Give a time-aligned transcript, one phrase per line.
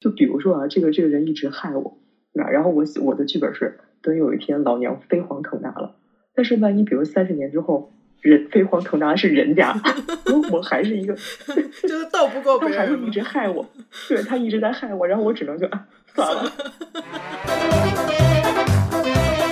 [0.00, 1.98] 就比如说啊，这个这个人一直害我，
[2.32, 2.50] 对吧？
[2.50, 5.94] 然后我我的剧本是，等有一天老娘飞黄腾达了，
[6.34, 9.74] 但是万一比如三十年之后，人飞黄腾达是人家，
[10.50, 11.14] 我还是一个，
[11.86, 13.68] 就是斗不过别人，他还会一直害我，
[14.08, 16.50] 对，他一直在害我，然后我只能就啊，算了。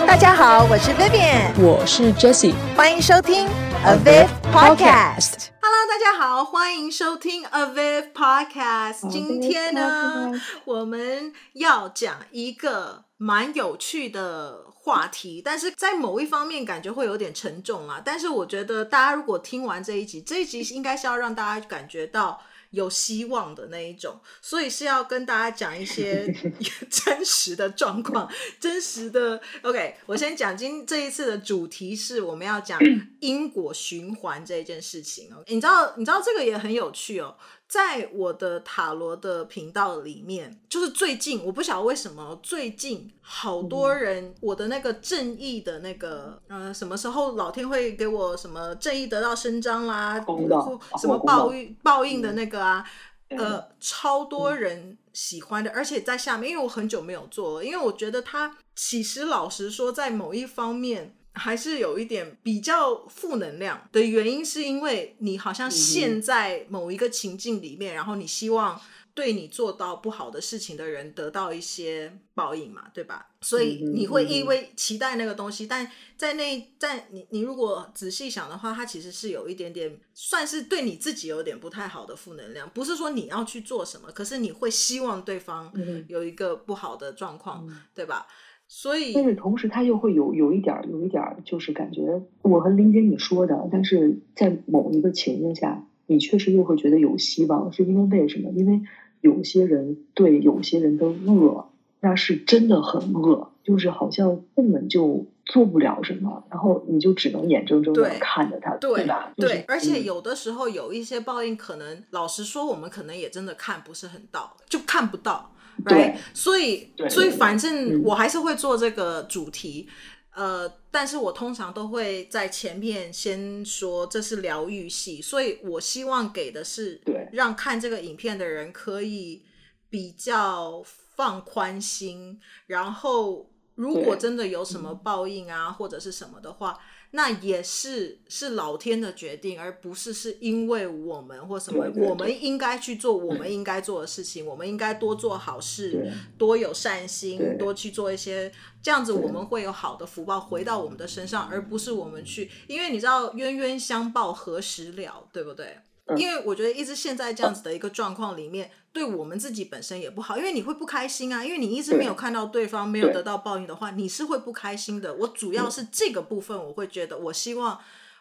[0.08, 3.46] 大家好，我是 Vivian，我是 Jessie，欢迎收听
[3.84, 5.48] Aviv Podcast。
[5.60, 9.06] Hello，大家好，欢迎收听 Aviv Podcast。
[9.10, 10.32] 今天呢，
[10.64, 18.00] 我们要讲一个蛮有趣的话题，但是在某一方面感觉会有点沉重啊。
[18.02, 22.40] 但是我觉得大家如果听完这一集，这一集应该是要让大家感觉到。
[22.70, 26.26] 有希望的那一种，所以是要跟大家讲一些
[26.90, 29.40] 真实的状况，真实的。
[29.62, 32.78] OK，我先讲今这一次的主题是我们要讲
[33.20, 35.42] 因果循环这件事情哦。
[35.46, 37.36] 你知道，你知道这个也很有趣哦。
[37.68, 52.82] 在我的塔罗的频道里面，就是最近我不晓得为什么最近好多人，我的那个正义的那个呃，什么时候老天会给我什么正义得到伸张啦，公道，什么报应报应的那个啊，
[53.28, 61.14] 呃，超多人喜欢的，而且在下面，因为我很久没有做了，因为我觉得他其实老实说，在某一方面。
[61.38, 68.78] 还是有一点比较负能量的原因，是因为你好像陷在某一个情境里面，然后你希望
[69.14, 73.28] 对你做到不好的事情的人得到一些报应嘛，对吧？
[73.40, 85.72] 所以你会因为期待那个东西，但在那在你你如果仔细想的话，它其实是有一点点算是对你自己有点不太好的负能量，不是说你要去做什么，可是你会希望对方
[86.08, 88.26] 有一个不好的状况，对吧？
[88.68, 98.50] 所以，但是同时，他又会有有一点儿，有一点儿，就是感觉我很理解你说的，但是在某一个情境下，你确实又会觉得有希望，是因为为什么？
[98.50, 98.82] 因为
[99.22, 109.32] 有些人对有些人的恶，那是真的很恶，就是好像根本就做不了什么，然后你就只能眼睁睁的看着他，对，对吧？
[109.34, 115.52] 对，就是、而且有的时候有一些报应，可能老实说，我们可能也真的看不是很到，就看不到。
[115.84, 119.88] 对，所以所以反正我还是会做这个主题，
[120.36, 127.00] 嗯、呃，但是我通常都会在前面先说这是疗愈系，所以我希望给的是
[127.32, 129.42] 让看这个影片的人可以
[129.88, 130.82] 比较
[131.16, 136.78] 放宽心，然后如果真的有什么报应啊或者是什么的话。
[137.12, 148.52] 那也是是老天的决定，而不是是因为我们或什么，对对对，我们应该去做我们应该做的事情， 我们应该多做好事，多有善心，多去做一些
[148.82, 155.78] 这样子，我们会有好的福报回到我们的身上，而不是我们去，因为你知道冤冤相报何时了，对不对？
[156.16, 165.14] 因为我觉得一直现在这样子的一个状况里面，对我们自己本身也不好，因为你会不开心啊，因为你一直没有看到对方没有得到报应的话，你是会不开心的。
[165.14, 167.78] 我主要是这个部分，我会觉得我希望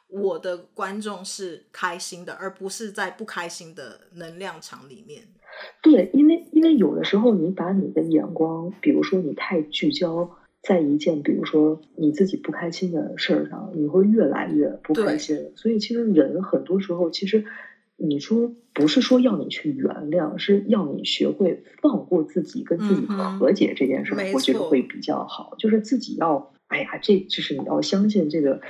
[0.09, 5.23] 我的观众是开心的，而不是在不开心的能量场里面。
[5.81, 10.29] 对，因为因为有的时候你把你的眼光，比如说你太聚焦
[10.61, 15.53] 在一件，比如说你自己不开心的事儿上，你会越来越不开心。
[15.55, 17.45] 所以其实人很多时候其实。
[17.97, 25.55] 你说不是说要你去原谅，是要你学会放过自己，跟自己和解这件事，嗯、我觉得会比较好。
[25.57, 28.61] 就是自己要，哎呀，这就是你要相信这个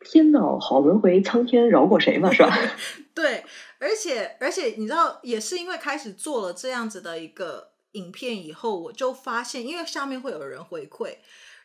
[0.00, 2.54] 天道好轮回，苍天饶过谁嘛，是吧？
[3.14, 3.44] 对，
[3.78, 11.16] 而且而且你知道，也是因为开始做了这样子的一个影片以后，我就发现，因为下面会有人回馈，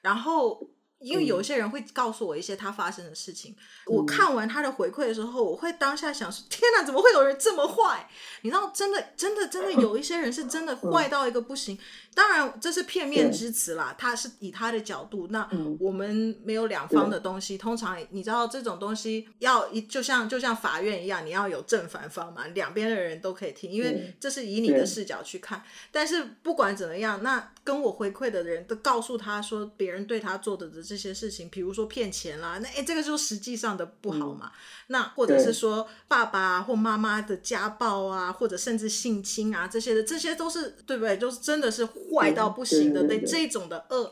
[0.01, 0.69] 然后。
[1.01, 3.55] 因为有一些人会告诉我一些他发生的事情，
[3.87, 8.07] 嗯、我看完他的回馈的时候，我会当下想说：天哪，怎么会有人这么坏？
[8.41, 11.77] 你知道，真的，真的，真的有一些人是真的坏到一个不行。
[12.13, 15.27] 当然，这是片面之词啦，他是以他的角度。
[15.31, 15.49] 那
[15.79, 25.63] 我们没有两方的东西，通常你知道这种东西要一就像就像法院一样，你要有正反方嘛，两边的人都可以听，因为这是以你的视角去看。
[25.91, 30.81] 但是不管怎么样，那跟我回馈的人都告诉他说，别人对他做的的。
[30.91, 34.47] 这些事情，比如说骗钱啦，那哎，这个就是实际上的不好嘛。
[34.47, 41.17] 嗯、那或者是说爸爸或妈妈的家暴啊，或者甚至性侵啊，这些的，这些都是对不对？
[41.17, 44.11] 就是真的是坏到不行的，那这种的恶，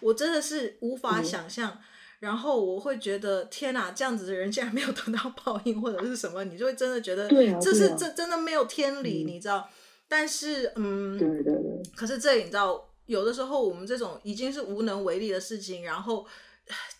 [0.00, 1.70] 我真的是无法想象。
[1.70, 1.78] 嗯、
[2.20, 7.28] 然后我会觉得，天哪，这样子的人竟然没有得到报应，或者是什么，你就会真的觉得，
[7.60, 9.68] 这是这真的没有天理，嗯、你知道？
[10.08, 11.82] 但是，嗯，对对对。
[11.94, 12.82] 可是这里你知道？
[13.06, 16.26] 有的时候，我们这种已经是无能为力的事情，然后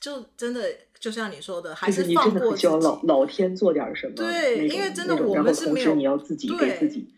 [0.01, 0.63] 就真的
[1.01, 4.15] 就像你说的，还是放过自己，老老天做点什么。
[4.15, 7.13] 对，因为真的我们是没有，你要自己给自己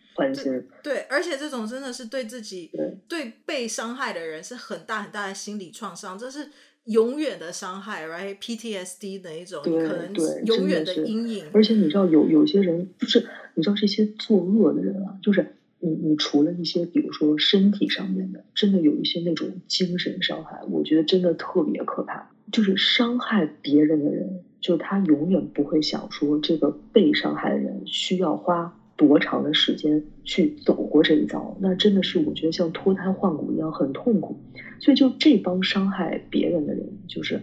[0.83, 6.49] 对，而且这种真的是对自己对对被伤害的人是很大很大的心理创伤，这是
[6.85, 11.47] 永远的伤害，right？PTSD 的一种，对可能对永远的阴影。
[11.53, 22.31] 而且你知道有有些人就是你知道这些作恶的人啊，就是你你除了一些比如说身体上面的，真的有一些那种精神伤害，我觉得真的特别可怕。
[22.51, 34.37] 就是伤害别人的人，就他永远不会想说这个被伤害的人需要花多长的时间去走过这一遭，那真的是我觉得像脱胎换骨一样很痛苦。
[34.81, 37.41] 所以就这帮伤害别人的人，就是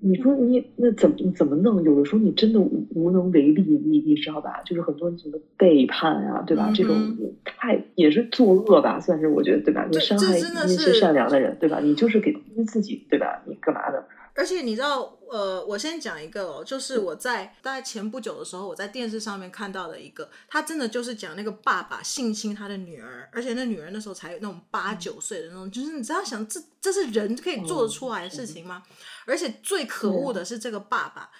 [0.00, 1.82] 你说你那怎么怎么弄？
[1.82, 4.62] 有的时候你真的无无能为力，你你知道吧？
[4.64, 6.66] 就是很多什么背叛啊，对吧？
[6.70, 9.86] 嗯、这种太也是作恶吧，算是我觉得对吧？
[9.90, 11.80] 你伤害那些善良的人，对吧？
[11.80, 12.34] 你就是给
[12.66, 13.42] 自己对吧？
[13.46, 14.04] 你干嘛的？
[14.40, 28.82] 而且你知道，呃，我先讲一个哦，就是我在大概前不久的时候，我在电视上面看到的一个，他真的就是讲那个爸爸性侵他的女儿，而且那女儿那时候才有那种八九岁的那种，就是你知道想这这是人可以做得出来的事情吗？
[29.26, 31.30] 而且最可恶的是这个爸爸，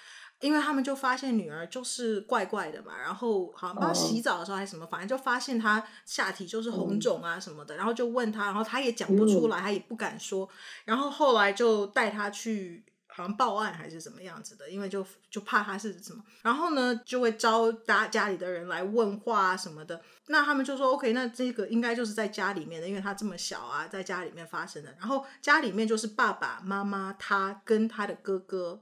[0.41, 10.47] 因为他们就发现女儿就是怪怪的嘛，然后好像不知道洗澡的时候还是什么，反正就发现她下体就是红肿啊什么的，然后就问他，然后他也讲不出来，他也不敢说，
[10.85, 12.85] 然后后来就带他去。
[13.13, 20.01] 好像报案还是怎么样子的，因为就就怕他是什么，然后呢就会招大家里的人来问话啊什么的。
[20.27, 24.95] 那他们就说 OK，那这个应该就是在家里面的，因为他这么小啊，在家里面发生的。
[24.97, 28.79] 然后家里面就是爸爸妈妈他跟他的哥哥。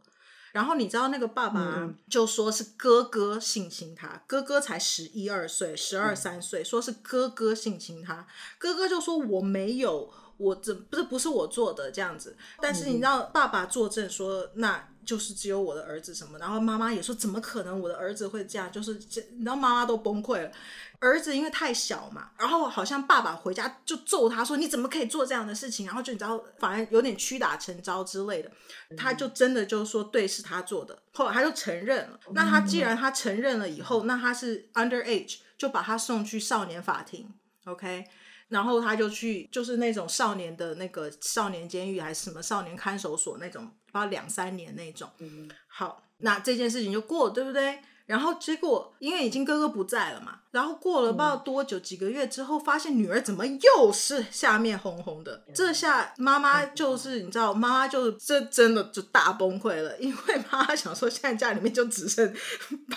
[0.52, 8.28] 然后你知道那个爸爸就说是哥哥性侵他，哥哥才十一二岁，十二三岁，说是哥哥性侵他，
[8.58, 10.12] 哥哥就说我没有。
[10.39, 20.51] 我这不是不是我做的这样子，但是你知道爸爸作证说那就是只有我的儿子什么，然后妈妈也说怎么可能我的儿子会这样，就是这你知道妈妈都崩溃了，
[21.00, 28.51] 儿子因为太小嘛，然后好像爸爸回家就揍他说你怎么可以做这样的事情，然后就你知道反而有点屈打成招之类的，
[28.95, 37.33] 他就真的就说对是他做的，后来他就承认了，那他既然他承认了以后，那他是 underage 就把他送去少年法庭
[37.65, 38.06] ，OK。
[38.50, 45.10] 然后他就去，就是那种少年的那个少年监狱，还是什么少年看守所那种，不知道两三年那种。
[45.19, 47.80] 嗯，好，那这件事情就过，对不对？
[48.09, 55.45] 然后结果，因为已经哥哥不在了嘛，然后过了不知道多久，几个月之后，发现女儿怎么又是下面红红的。
[55.53, 62.33] 这下妈妈就是你知道，妈妈就这真的就大崩溃了，因为妈妈想说，现在家里面就只剩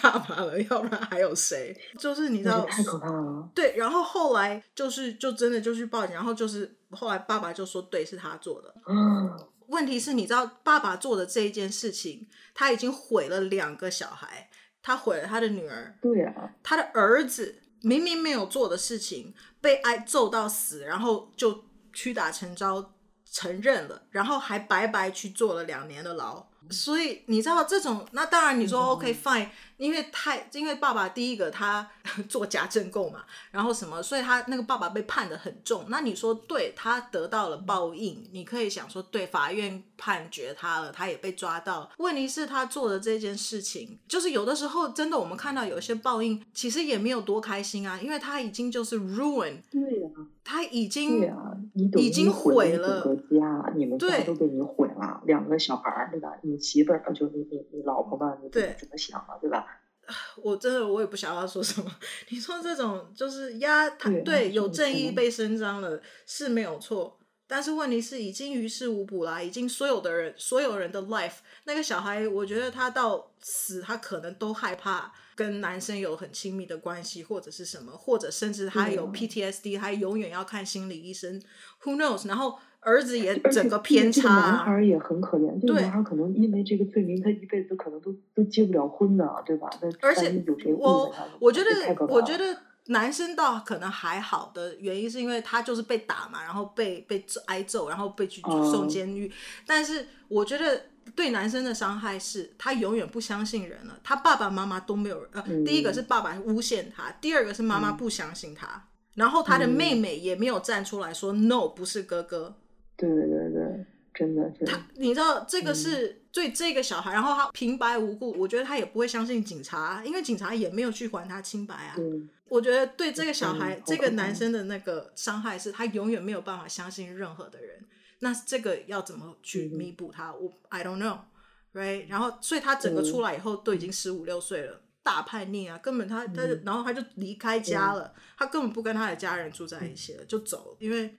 [0.01, 1.79] 爸爸了，要不然还有谁？
[1.99, 3.51] 就是你知道，太可怕了。
[3.55, 8.75] 对，然后后来就是就真的就去报警，然后就是后来爸爸就说，对，是他做的。
[8.87, 14.49] 嗯，问题是，你知道爸爸做的这一件事情，他已经毁了两个小孩。
[14.83, 22.93] 他毁了他的女儿，对啊，他的儿子明明没有做的事情，被挨揍到死，然后就屈打成招
[23.25, 26.49] 承认了，然后还白白去坐了两年的牢。
[26.71, 31.89] 所以你知道这种，那当然你说 OK fine，因为太因为爸爸第一个他
[32.29, 35.87] 做假证供嘛，然后什么，所以他那个爸爸被判得很重。
[35.89, 41.91] 那你说对他得到了报应，你可以想说对，法院判决他了，他也被抓到。
[41.99, 56.33] 问题是，他做的这件事情，就是有的时候真的我们看到有一些报应，其实也没有多开心啊，因为他已经就是 ruin，对呀、啊，他已经对啊，你已经毁了整个家，你们家都被你毁了，两个小孩儿，对吧？
[56.43, 59.65] 你媳妇儿就你你你老婆吧，你怎么怎么想啊，对吧？
[60.43, 61.89] 我真的我也不晓得要说什么。
[62.31, 81.41] 你说这种就是压他，对，对有正义被伸张了是没有错，但是问题是已经于事无补啦，已经所有的人所有人的 life，那个小孩，我觉得他到死他可能都害怕跟男生有很亲密的关系，或者是什么，或者甚至他有 PTSD，他永远要看心理医生
[81.83, 82.27] ，Who knows？
[82.29, 82.59] 然后。
[82.85, 85.61] 儿子也整个偏差，啊，男孩也很可怜。
[85.61, 89.71] 这个男孩可能因为这个罪名，他一辈子可能都都结不了婚的，对吧？
[90.01, 90.43] 而且
[90.77, 91.71] 我我觉得，
[92.09, 92.45] 我觉得
[92.87, 99.29] 男生倒可能还好的原因，是因为他就是被打嘛，然后被被挨揍，然后被去送监狱。
[99.29, 99.33] 嗯、
[99.65, 103.99] 但是我觉得对男生的伤害是，他永远不相信人了。
[104.03, 108.83] 他爸爸妈妈都没有呃，嗯、第一个是爸爸诬陷他，第二个是妈妈不相信他，嗯、
[109.17, 112.57] 然后他的妹妹也没有站出来说、嗯、no，不是哥哥。
[112.97, 121.95] 对对对，真的是他，你知道这个是对这个小孩，嗯、然后他平白无故，我觉得他也不会相信警察，因为警察也没有去还他清白啊。
[121.99, 127.85] 嗯、我觉得对这个小孩，嗯、这个男生的那个伤害是他永远没有办法相信任何的人。
[128.23, 130.31] 那这个要怎么去弥补他？
[130.31, 132.07] 嗯、我 I don't know，right？
[132.09, 134.81] 然后所以他整个出来以后都已经十五六岁了。
[135.05, 141.19] 大叛逆啊，根本他他然后他就离开家了，他根本不跟他的家人住在一起了，就走了，因为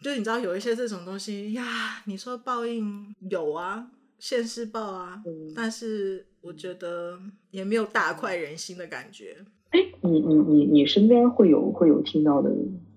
[0.00, 7.16] 就你知道有一些这种东西呀，你说报应有啊，现世报啊，嗯、但是我觉得
[7.52, 9.36] 也没有大快人心的感觉。
[9.70, 12.50] 哎，你你你你身边会有会有听到的，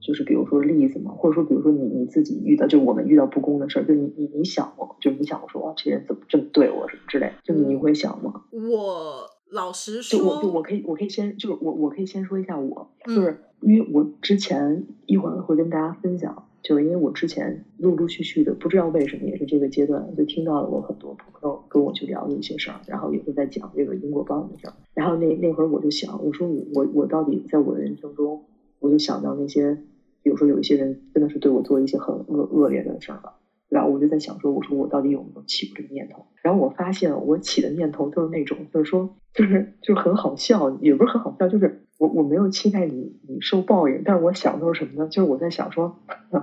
[0.05, 1.11] 就是比如说例子嘛？
[1.11, 8.43] 或者说，比如说你你自己遇到，就我们遇到不公的事儿，就你你你想过，就你想过说，哇，这人怎么这么对我什么之类，就你会想吗？
[8.51, 16.45] 我老实说，就我就我可以我可以先就是我我可以先说一下我，就是因为我之前一会儿会跟大家分享。
[16.65, 24.73] 就是因为我之前陆陆续续的不知道为什么也是这个阶段，就听到了我很多朋友跟我去聊的一些事儿，然后也会在讲这个因果报应的事儿。
[24.95, 28.45] 然后那那会儿我就想，我说我我我到底在我的人生中，
[28.79, 29.77] 我就想到那些，
[30.25, 33.35] 比如说有一些人真的是对我做一些很恶恶劣的事儿了，
[33.69, 36.25] 然后我就在想说，我说我到底有没有起过这个念头？
[36.41, 41.83] 然后我发现我起的念头都是那种，就是说，就是就是很好笑，也不是很好笑，就是。
[41.97, 45.07] 我我没有期待你你受报应，但是我想的是什么呢？
[45.09, 45.97] 就是我在想说，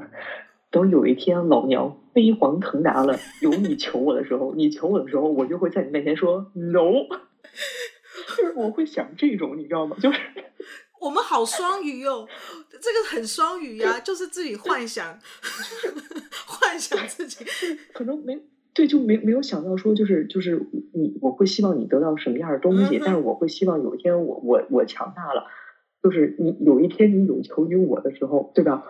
[0.73, 7.05] 等有一天老娘飞黄腾达了，有你求我的时候，你求我的时候，我就会在你面前说 no，
[8.39, 9.95] 就是我会想这种，你知道吗？
[10.01, 10.19] 就是
[11.03, 12.27] 我们好双鱼哦，
[12.71, 15.19] 这个很双鱼呀、啊，就是自己幻想，
[16.47, 17.45] 幻想自己，
[17.93, 18.41] 可能没。
[18.75, 25.47] 对，就没没有想到说，就是就是你，我会希望你得到什么样的东西，嗯、但是我会希望有一天我我我强大了，
[26.03, 28.85] 就是你有一天你有求于我的时候，对吧？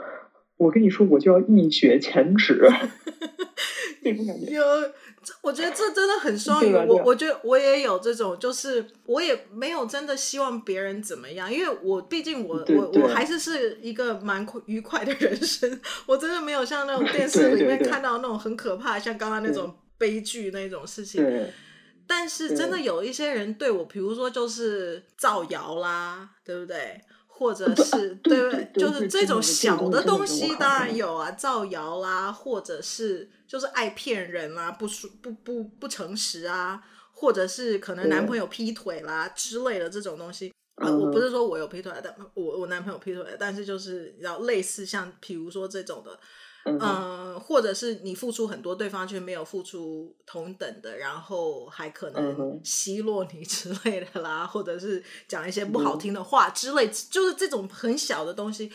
[0.59, 2.63] 我跟你说，我就要一雪前耻，
[4.05, 4.53] 那种感觉。
[4.53, 4.63] 有，
[5.41, 6.75] 我觉得这真的很 双鱼。
[6.75, 21.25] 我我觉得我也有这种，就是我也没有真的希望别人怎么样，因为我毕竟我我我还是是一个蛮愉快的人生，我真的没有像那种 电视里面看到那种很可怕，像刚刚那种悲剧那种事情。
[22.05, 27.01] 但是真的有一些人对我，比如说就是造谣啦，对不对？
[27.43, 28.71] 或者 是对？
[28.75, 36.81] 就是这种小的东西当然有啊，造谣啦，或者是就是爱骗人啦，不说不不不诚实啊，
[37.13, 40.53] 或者是可能男朋友劈腿啦之类的这种东西。
[40.77, 46.19] 啊，我不是说我有劈腿，但我我男朋友劈腿，但是就是要类似像比如说这种的。
[46.65, 58.71] 嗯、呃，或者是你付出很多，对方却没有付出同等的，然后还可能奚落你 之类的啦，或者是讲一些不好听的话之类，就是这种很小的东西，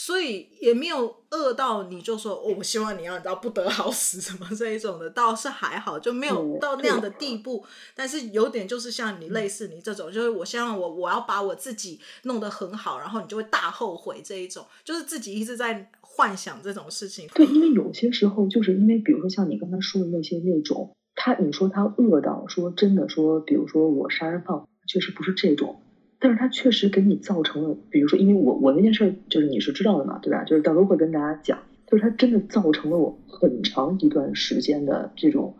[0.00, 7.64] 所以也没有饿到你就说，哦，我希望你要到不得好死什么这一种的，倒是还好，就没有到那样的地步。
[7.96, 15.90] 但是有点就是像你类似你这种，就是我希望我我要把我自己弄得很好，然后你就会大后悔这一种，就是自己一直在。
[16.10, 25.80] 幻想这种事情，对，因为有些时候就是因为，比如说像你刚才说的那些那种，他你说他饿到说真的说，比如说我杀人放火，确实不是这种，
[26.20, 30.44] 但是他确实给你造成了，比如说因为我我那件事就是你是知道的嘛，对吧？
[30.44, 35.54] 就是到时候会跟大家讲，就是他真的造成了我很长一段时间的这种，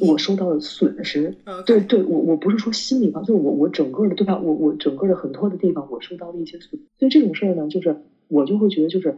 [0.00, 1.34] 我受到了损失。
[1.66, 4.38] 对对，我我不是说心理方，就是我我整个的对吧？
[4.38, 7.96] 我我整个的很多的地方我受到了一些损，所以这种事儿呢，就是
[8.28, 9.16] 我就会觉得就是。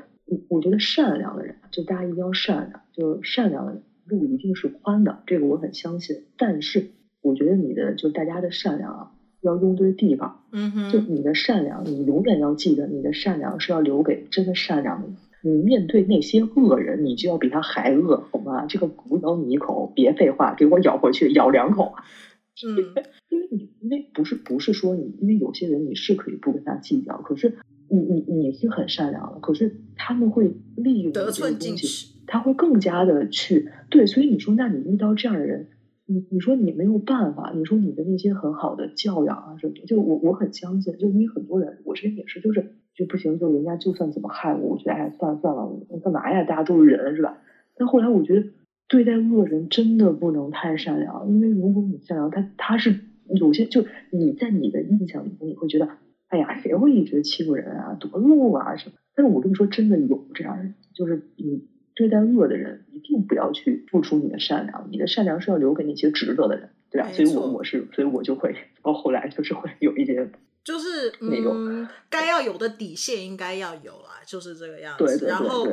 [0.48, 6.24] 我觉得善良的人，就大家一定要善良，就是善良的人路一定是宽的，这个我很相信。
[6.36, 6.90] 但是
[7.22, 9.10] 我觉得你的就是大家的善良啊，
[9.42, 10.44] 要用对地方。
[10.52, 15.16] 嗯哼，就你的善良，你永远要记得，你的善良是要留给真的善良的人。
[15.42, 18.66] 你面对那些恶人，你就要比他还恶，好吗？
[18.66, 22.04] 这个狗咬你一口，别废话，给我咬回去，咬两口啊！
[22.66, 27.58] 嗯， 因为你因为不是不是说你，因为有些人你是可以不跟他计较，可是。
[27.90, 35.68] 你你你是很善良的，可是他们会利用这个东西，他会更加的去对，所以你说，那你遇到这样的人，
[36.08, 46.44] 你你说你没有办法，你说你的那些很好的教养啊什么，就我我很相信，就因为很多人，我这边也是，就是就不行，就人家就算怎么害我，我觉得哎算了算了，我干嘛呀？
[46.44, 47.38] 大家都是人是吧？
[47.76, 48.48] 但后来我觉得
[48.88, 55.88] 对待恶人真的不能太善良，因为如果你善良，他他是有些就你在你的印象里，你会觉得。
[56.30, 57.94] 哎呀，谁会一直欺负人啊？
[57.94, 58.96] 多恶啊什么？
[59.14, 61.66] 但是我跟你说，真的有这样人，就是你
[61.98, 67.10] 对待恶的人，一定不要去付出你的善良，你的善良是要留给那些值得的人，对吧？
[67.12, 70.30] 所以我我是，所以我就会到后来就是会有一些，
[70.62, 75.04] 就是那种该要有的底线应该要有啊，就是这个样子。
[75.04, 75.68] 对对对对，然后，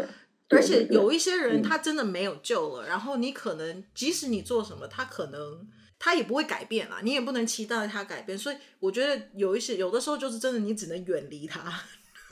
[0.50, 5.67] 而且有一些人他真的没有救了，然后你可能即使你做什么，他可能。
[5.98, 11.74] 他也不会改变啦，你也不能期待他改变，所以我觉得有一些有的时候就是真的，你只能远离他，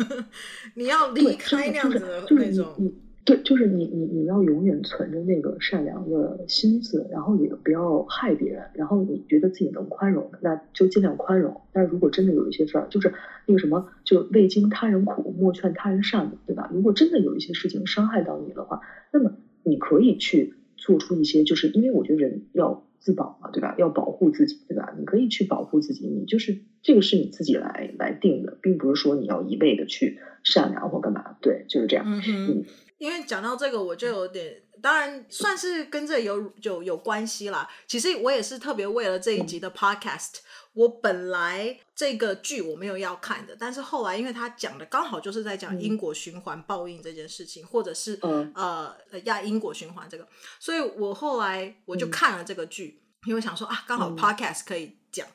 [0.76, 2.76] 你要离开那样子的那种。
[2.78, 2.94] 你
[3.26, 11.62] 对，就是你你你要永远存着那个善良的心思，然后也不要害别人，然后你觉得自己能宽容的，那就尽量宽容。
[11.72, 13.14] 但是如果真的有一些事儿，就是
[13.46, 16.70] 那个什么，就未经他人苦，莫劝他人善，对吧？
[16.74, 18.82] 如果真的有一些事情伤害到你的话，
[19.14, 19.32] 那么
[19.64, 23.76] 你可以去做出一些，就是因为我觉得人要自保嘛，对吧？
[23.78, 24.94] 要保护自己，对吧？
[25.00, 32.06] 你可以去保护自己，你就是这个是你自己来来定的，并不是说你要一味的去善良或干嘛，对，就是这样。
[32.06, 32.20] 嗯。
[32.50, 32.66] 嗯
[33.04, 37.70] 因为讲到这个，我就有点，当然算是跟这有有有关系啦。
[37.86, 40.36] 其实我也是特别为了这一集的 podcast，
[40.72, 48.18] 我本来这个剧我没有要看的，但是后来因为他讲的刚好就是在讲因果循环报应这件事情，或者是
[48.56, 48.96] 呃
[49.26, 50.26] 亚因果循环这个，
[50.58, 55.28] 所以我后来我就看了这个剧，因为想说啊，刚好 podcast 可以讲。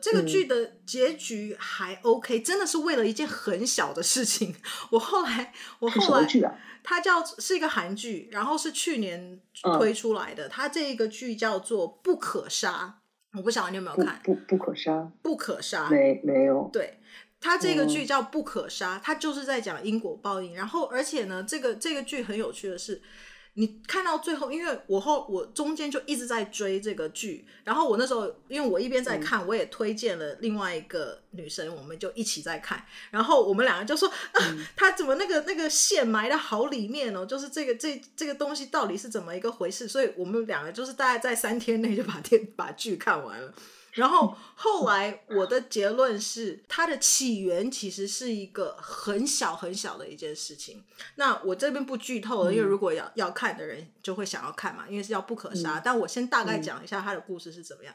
[0.00, 4.54] 这个剧的结局还 OK，真的是为了一件很小的事情。
[4.90, 6.26] 我后来，我后来，
[6.82, 9.40] 它叫是一个韩剧，然后是去年
[9.78, 10.48] 推出来的。
[10.48, 13.00] 它这一个剧叫做《不可杀》，
[13.38, 14.20] 我不晓得你有没有看？
[14.24, 16.68] 不，不可杀，不可杀，没没有。
[16.72, 16.98] 对，
[17.40, 20.54] 它这个剧叫《不可杀》，它就是在讲因果报应。
[20.54, 23.02] 然后，而且呢，这个这个剧很有趣的是。
[23.54, 34.40] 你看到最后，因为我后我中间就一直在追这个剧，然后我那时候因为我一边在看，我也推荐了另外一个女生，我们就一起在看，然后我们两个就说啊，
[34.76, 39.88] 他怎么那个那个线埋的好里面哦，就是这个这这个东西到底是怎么一个回事？
[39.88, 43.52] 所以我们两个就是大概在三天内就把电把剧看完了。
[43.92, 50.84] 然后后来我的结论是，它的起源其实是一个很小很小的一件事情。
[51.16, 55.80] 那我这边不剧透了，因为如果要要看的人就会想要看嘛，因为是叫不可杀。
[55.84, 57.94] 但我先大概讲一下它的故事是怎么样。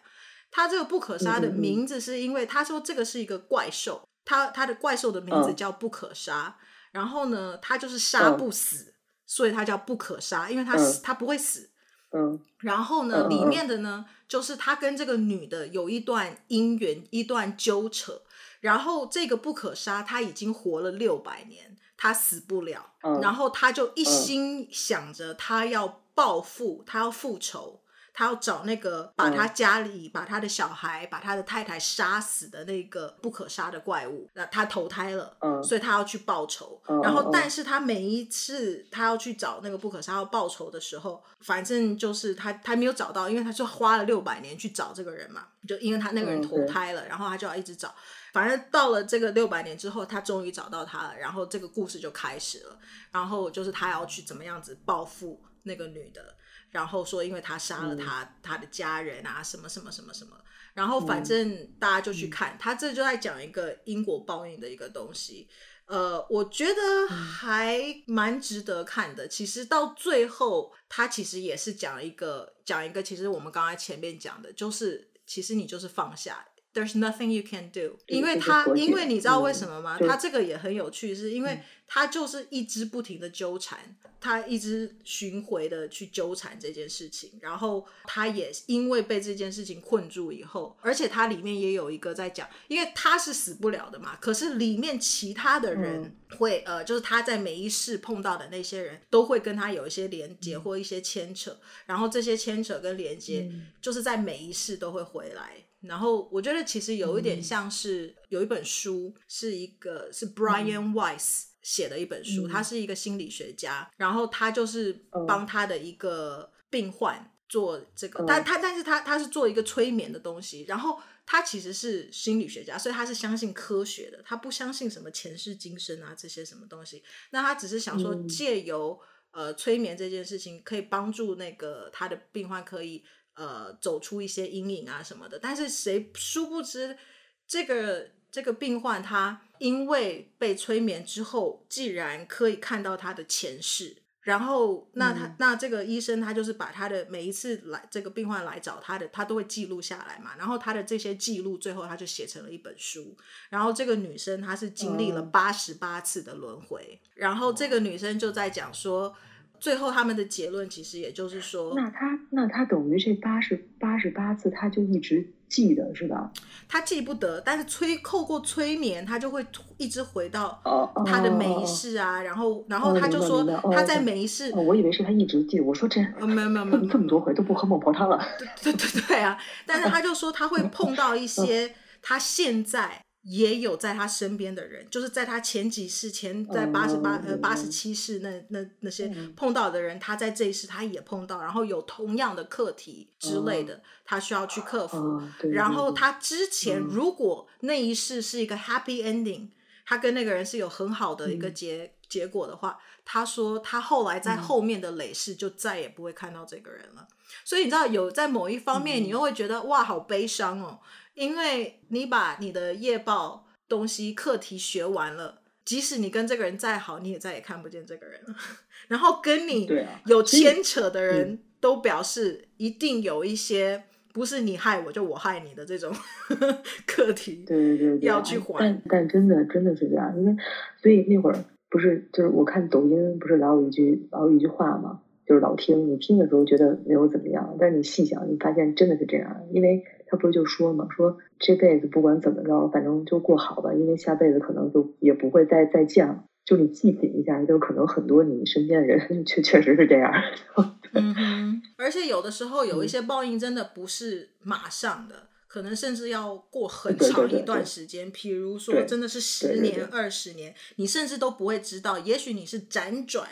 [0.52, 6.58] 它这个不可杀的名字是因为他说这个是一个怪兽，它它的怪兽的名字叫不可杀。
[6.92, 11.72] 然后呢，它就是杀不死，所以它叫不可杀，因为它死它不会死。
[12.16, 18.22] 嗯，然后呢，里面的呢，就是他跟这个女的有一段姻缘，一段纠扯。
[18.62, 22.94] 然后这个不可杀，他已经活了六百年，他死不了。
[23.22, 27.82] 然后他就一心想着他要报复，他要复仇。
[28.18, 36.82] 他要找那个把他家里、把他的小孩、把他的太太杀死的那个不可杀的怪物，那他投胎了，所以他要去报仇。
[37.04, 47.94] 然后，但是他每一次他要去找那个不可杀要报仇的时候，反正就是他他没有找到，因为他就花了六百年去找这个人嘛，就因为他那个人投胎了，然后他就要一直找。
[48.32, 52.80] 反正到了这个六百年之后，他终于找到他了，然后这个故事就开始了。
[53.12, 56.34] 然后就是他要去怎么样子报复那个女的。
[56.76, 60.36] 然后说，因为他杀了他、嗯、他的家人啊，什么什么什么什么，
[60.74, 65.48] 然后反正大家就去看，嗯、他这就在讲一个因果报应的一个东西。
[65.86, 69.26] 呃，我觉得还蛮值得看的。
[69.26, 76.46] 其实到最后，他其实也是讲一个讲一个，其实我们刚才前面讲的，就是其实你就是放下。
[76.76, 79.98] There's nothing you can do，因为他，因为你知道为什么吗？
[79.98, 103.50] 他这个也很有趣，是因为他就是一直不停的纠缠，他一直巡回的去纠缠这件事情，然后他也因为被这件事情困住以后，而且他里面也有一个在讲，因为他是死不了的嘛，可是里面其他的人会呃，就是他在每一世碰到的那些人都会跟他有一些连接或一些牵扯，然后这些牵扯跟连接
[103.82, 105.54] 就是在每一世都会回来。
[105.88, 114.94] 然后我觉得其实有一点像是有一本书，是一个是 Brian Weiss 写的一本书，他是一个心理学家，然后他就是
[115.28, 129.00] 帮他的一个病患做这个，但他但是他他是做一个催眠的东西，然后他其实是心理学家，所以他是相信科学的，他不相信什么前世今生啊这些什么东西，那他只是想说借由
[129.32, 133.04] 呃催眠这件事情，可以帮助那个他的病患可以。
[133.36, 136.98] 呃，走出一些阴影啊什么的，但是谁殊不知，
[137.46, 153.18] 这个这个病患他因为被催眠之后，既然可以看到他的前世，然后那他、嗯、那这个医生他就是把他的每一次来这个病患来找他的，他都会记录下来嘛，然后他的这些记录最后他就写成了一本书，
[153.50, 159.14] 然后这个女生她是经历了八十八次的轮回，嗯、然后这个女生就在讲说。
[159.60, 166.32] 最后他们的结论其实也就是说，那他那他等于这八十八十八次，他就一直记得是吧？
[166.68, 169.46] 他记不得，但是催透过催眠，他就会
[169.78, 170.60] 一直回到
[171.06, 172.22] 他的每一世啊。
[172.22, 175.60] 然后然后他就说他在每一世，我以为是他一直记。
[175.60, 178.24] 我说这没有没有没有 这么多回都不喝孟婆汤了。
[178.62, 179.38] 对对对对啊！
[179.66, 195.20] 但是他就说他会碰到一些 他现在也有在他身边的人，就是在他前几世前在八十八呃八十七世那那那些碰到的人，他在这一世他也碰到，然后有同样的课题之类的，他需要去克服。
[195.52, 199.50] 然后他之前如果那一世是一个 happy ending，
[199.88, 207.08] 他跟那个人是有很好的一个结结果的话，他说他后来在后面的累世就再也不会看到这个人了。
[207.44, 210.80] 所以你知道有在某一方面，你又会觉得哇，好悲伤哦。
[211.16, 218.36] 因为你把你的业报东西课题学完了，即使你跟这个人再好，你也再也看不见这个人了。
[218.88, 219.68] 然后跟你
[220.06, 225.92] 有牵扯的人都表示，一定有一些不是你害我就我害你的这种
[226.86, 228.60] 课题，对对对，要去还。
[228.60, 230.36] 但但真的真的是这样，因为
[230.82, 235.02] 所以那会儿不是就是我看抖音不是老有一句老有一句话吗？
[235.26, 246.24] 就是老听你听的时候觉得没有怎么样，但是你细想，你发现真的是这样，因为他不是就说嘛，说这辈子不管怎么着，反正就过好吧，因为下辈子可能就也不会再再见了。
[246.46, 250.14] 就你记品一下，就可能很多你身边的人 确确实是这样。
[250.94, 263.28] 嗯，而且有的时候有一些报应真的不是马上的，嗯、可能甚至要过很长一段时间，比如说真的是十年、二十年，你甚至都不会知道，也许你是辗转。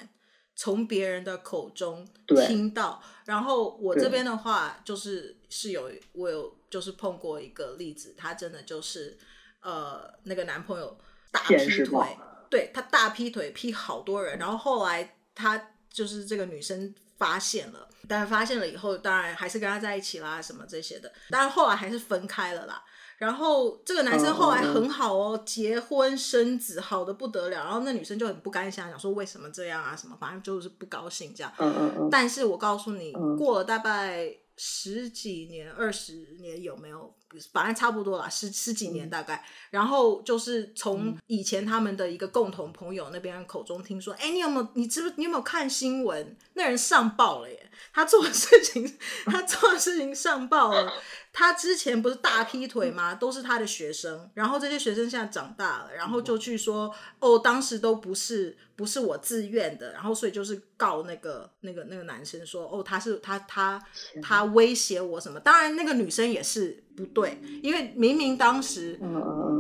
[0.56, 2.08] 从别人的口中
[2.48, 9.18] 听到，然后我这边的话就是是有我有就是碰过一个例子，他真的就是
[9.62, 10.98] 呃那个男朋友
[11.32, 12.18] 大劈腿，
[12.50, 22.84] 对，他大劈腿劈好多人，然后后来他就是这个女生发现了，但是发现了以后，当然还是跟他在一起啦，什么这些的，当然后来还是分开了啦。
[23.24, 27.64] 然后这个男生后来很好哦，嗯、结婚生子，好的不得了。
[27.64, 29.96] 然后那女生就很不甘心，想说为什么这样啊？
[29.96, 31.52] 什么，反正就是不高兴这样。
[31.58, 32.10] 嗯嗯嗯。
[32.12, 37.16] 但是我告诉你，嗯、过了大概十几年、二十年，有没有？
[37.52, 39.36] 反正差不多啦，十十几年大概。
[39.36, 44.67] 嗯、然后就是从以前他们的一个共同朋友那边口中听说，哎、嗯，你有没有？
[44.74, 45.13] 你知不？
[45.17, 46.36] 你有没有看新闻？
[46.54, 50.93] 那人上报了耶，他做的事情，他做的事情上报了。
[51.36, 53.15] 他之前不是大劈腿吗？
[53.15, 63.84] 都是他的学生，然后这些学生现在长大了，然后就去说哦，当时都不是不是我自愿的，然后所以就是告那个那个那个男生说哦，他是他他
[64.22, 65.39] 他威胁我什么？
[65.39, 68.99] 当然那个女生也是不对，因为明明当时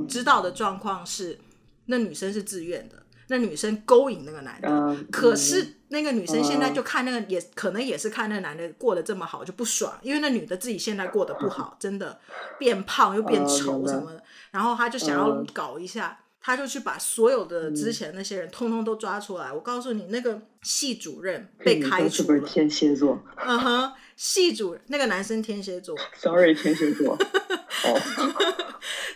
[0.07, 1.39] 知道的状况是
[1.85, 2.97] 那女生是自愿的。
[3.27, 12.19] 那女生勾引那个男的，嗯、可是那个女生现在就看那个也，可能也是看那个男的过得这么好就不爽，因为那女的自己现在过得不好，真的
[12.59, 19.47] 变胖又变丑什么的，嗯、然后她就想要搞一下，嗯、他就去把所有的之前那些人通通都抓出来。
[19.47, 22.09] 嗯、我告诉你，那个系主任被开除了。
[22.09, 23.23] 是不是天蝎座？
[23.37, 25.97] 嗯哼，系主任那个男生天蝎座。
[26.19, 27.15] Sorry，天蝎座。
[27.17, 28.01] 哦，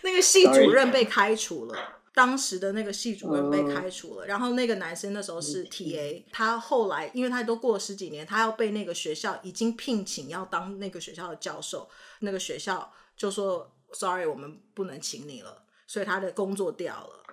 [0.03, 1.77] 那个系主任被开除了。
[2.13, 11.87] 当时的那个系主任被开除了，uh, 然后那个男生那时候是 TA，他后来因为他都过了十几年，他要被那个学校已经聘请要当那个学校的教授，
[12.21, 17.23] 那个学校就说 sorry，我们不能请你了，所以他的工作掉了。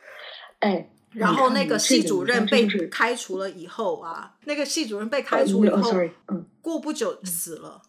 [0.61, 5.93] 哎，然后那个系主任被开除了以后啊，那个系主任被开除以后，
[6.29, 7.83] 嗯，过不久死了。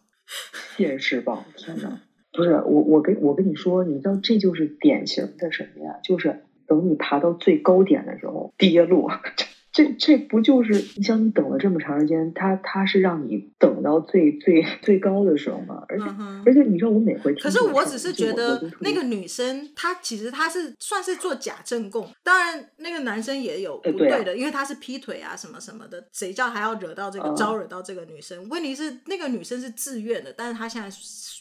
[0.75, 2.01] 现实报，天哪！
[2.33, 5.99] 不是我，我跟我跟你说，你知道这就是典型的什么呀？
[6.03, 6.43] 就是。
[6.67, 9.11] 等你爬到最高点的时候，跌落。
[9.75, 15.83] 这这不就是你想你等了这么长时间，他他是让你等到最最最高的时候吗？
[15.89, 16.41] 而且、uh.
[16.45, 27.35] 而且你知道我每回听，可是我只是觉得那个女生她其实她是算是做假证供，当然那个男生也有不对的，欸对啊、因为他是劈腿啊什么什么的，谁叫他要惹到这个、uh.
[27.35, 28.47] 招惹到这个女生？
[28.47, 30.89] 问题是那个女生是自愿的，但是她现在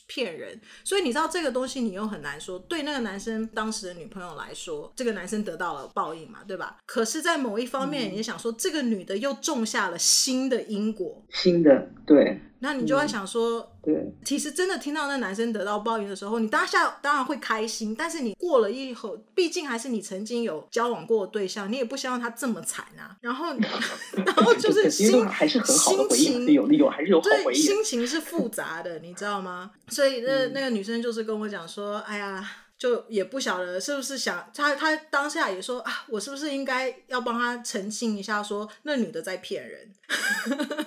[0.06, 2.58] 骗人，所以你知道这个东西你又很难说。
[2.58, 6.78] 对那个男生当时的女朋友来说，这个男生得到了报应嘛，对吧？
[6.84, 8.24] 可是，在某一方面，你、嗯。
[8.24, 23.14] 想说这个女的又种下了新的因果，新的对，那你就会想说，嗯、对，其实真的听到那男生得到报应的时候，你当下当然会开心，但是你过了以后，毕竟还是你曾经有交往过的对象，你也不希望他这么惨啊。
[23.20, 23.53] 然后，
[24.24, 29.70] 然后就是 心还是很好的回忆，心情有有还是有好回忆，对，心情是复杂的，你知道吗？
[29.88, 32.50] 所以那那个女生就是跟我讲说，哎呀。
[32.77, 39.92] 就也不晓得是不是想他，他当下也说啊，我是不是应该要帮他澄清一下说，说那女的在骗人。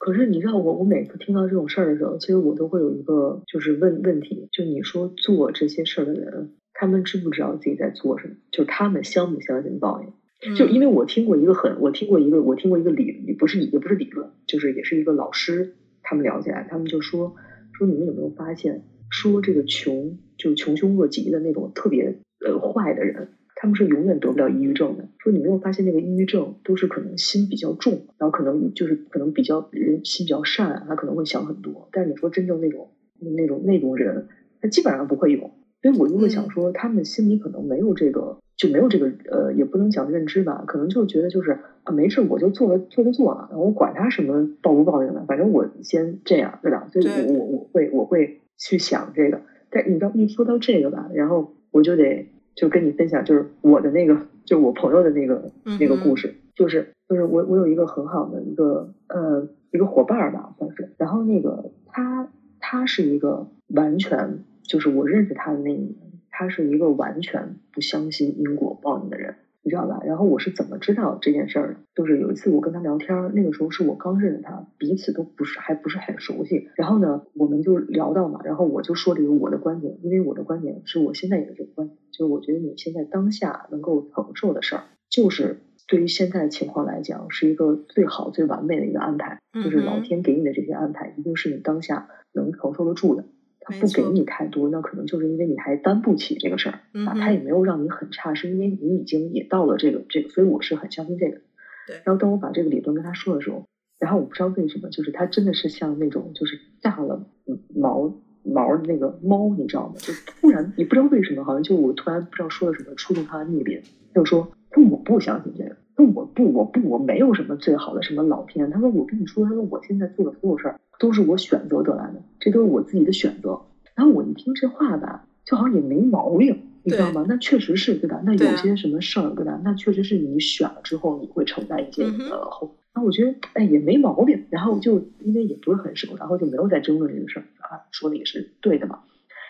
[0.00, 8.34] 可是你知道我，我每次听到这种事儿的时候，其实我都会有一个就是问问题，就你说做这些事儿的人，他们知不知道自己在做什么？
[8.50, 10.08] 就他们相不相信报应？
[10.48, 17.34] 嗯、就因为我听过一个很，我听过一个，我听过一个理，也不是也不是理论，就是也是一个老师，他们聊起来，他们就说
[17.74, 18.82] 说你们有没有发现？
[19.10, 23.28] 说这个穷就穷凶恶极的那种特别呃坏的人，
[23.60, 25.06] 他们是永远得不了抑郁症的。
[25.18, 31.90] 说你没有发现那个抑郁症都是可能心比较重，然后可能就是可能比较人心比较善，他可能会想很多。
[31.92, 34.28] 但是你说真正那种那种那种人，
[34.62, 35.50] 他基本上不会有。
[35.82, 46.88] 所以我就会想说，他们心里可能没有这个，就没有这个，呃，也不能讲认知吧，可能就觉得就是啊，没事，我就做了，做就做了，然后我管他什么报不报应的，反正我先这样，对吧？
[46.90, 49.42] 所以我我我会我会去想这个。
[49.70, 64.44] 但你知道一说到这个吧，然后我就得就跟你分享，就是我的那个，就我朋友的那个那个故事，就是就是我我有一个很好的一个呃一个伙伴吧，算是，然后那个他他是一个完全。
[64.62, 65.96] 就是我认识他的那一年，
[66.30, 70.00] 他是一个完全不相信因果报应的人，你知道吧？
[70.04, 71.80] 然后我是怎么知道这件事儿的？
[71.94, 76.68] 就是有一次我跟他聊天，那个时候是我刚认识他，彼此都不是还不是很熟悉。
[76.76, 93.24] 然后呢，我们就聊到嘛，然后我就说了一个我的观点，因为我的观点是我现在也是这个观点，就是我觉得你现在当下能够承受的事儿，就是对于现在的情况来讲，是一个最好最完美的一个安排，就是老天给你的这些安排，一定是你当下能承受得住的。
[93.60, 97.14] 他不给你太多，那可能就是因为你还担不起这个事儿啊。
[97.14, 101.38] 他也没有让你很差，是因为你已经也到了这个这个，所以我是很相信这个。
[101.86, 101.96] 对。
[102.04, 103.66] 然后当我把这个理论跟他说的时候，
[103.98, 107.26] 然后我不知道为什么，就是他真的是像那种就是炸了
[107.74, 109.94] 毛毛的那个猫，你知道吗？
[109.98, 113.80] 就突然你不知道为什么，好像就我突然不知道说了什么触动他的逆鳞，
[114.14, 123.58] 他就说：“他说我不相信这个，他说我不我不我没有什么最好的什么老天。”他说：“我跟你说，他说我现在做的所有事儿。”都是我选择得来的，这都是我自己的选择。
[123.96, 127.24] 然后我一听这话吧，就好像也没毛病，你知道吗？
[127.26, 128.20] 那确实是对吧？
[128.24, 129.58] 那有些什么事儿对吧？
[129.64, 132.70] 那确实是你选了之后，你会承担一些呃后。
[132.92, 134.40] 然后我觉得哎也没毛病。
[134.50, 138.98] 然后就因为也不是很熟，然后就没有再争论这个事儿啊，说的也是对的嘛。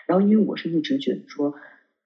[0.07, 1.53] 然后因为我是一直觉得说，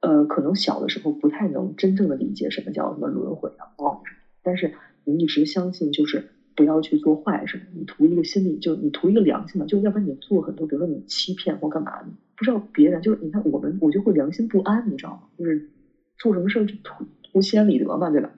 [0.01, 3.99] 呃，可能小的时候不太能真正的理解什么叫什么轮回啊，哦，
[4.43, 6.25] 但是你一直相信就是。
[6.55, 15.27] 不要去做坏事，你图一个心理，就你图一个良心嘛，就要不然你做很多，比如说你欺骗或干嘛，你不知道别人，就是你看我们，我就会良心不安，你知道吗？
[15.37, 15.69] 就是
[16.17, 18.31] 做什么事儿就图图心安理得嘛，对吧？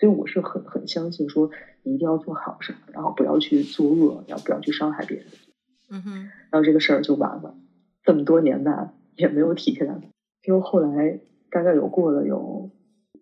[0.00, 1.50] 所以我是很很相信说，
[1.84, 5.26] 你一定要做好事，然后不要去作恶，然后不要去伤害别人。
[5.88, 6.12] 嗯哼，
[6.50, 7.54] 然后这个事儿就完了，
[8.02, 10.00] 这么多年吧也没有体现来，
[10.44, 11.20] 因为后来
[11.50, 12.70] 大概有过了有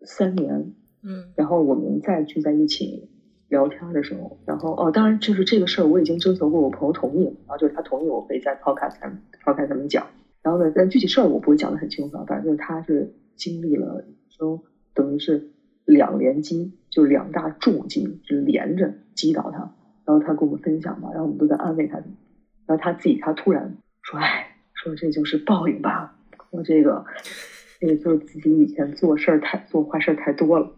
[0.07, 0.73] 三年，
[1.03, 3.11] 嗯，然后我们再聚在一起。
[3.51, 10.07] 聊天的时候，然后哦，当然就是这个事儿，我已经征求过我朋友同意了，然后就是他同意我可以在 podcast 上 podcast 上面讲。
[10.43, 14.05] 然后呢，但具体事儿我不会讲的很清楚，反正就是他是经历了，
[14.39, 14.63] 就
[14.95, 15.51] 等于是
[15.85, 19.75] 两连击，就两大重击，就连着击倒他。
[20.07, 21.97] 然后他跟我们分享嘛，然后我们都在安慰他。
[21.97, 22.05] 然
[22.69, 26.17] 后他自己他突然说：“哎，说这就是报应吧。
[26.51, 27.05] 我这个，
[27.81, 30.73] 那个就是自己以前做事儿太做坏事儿太多了。”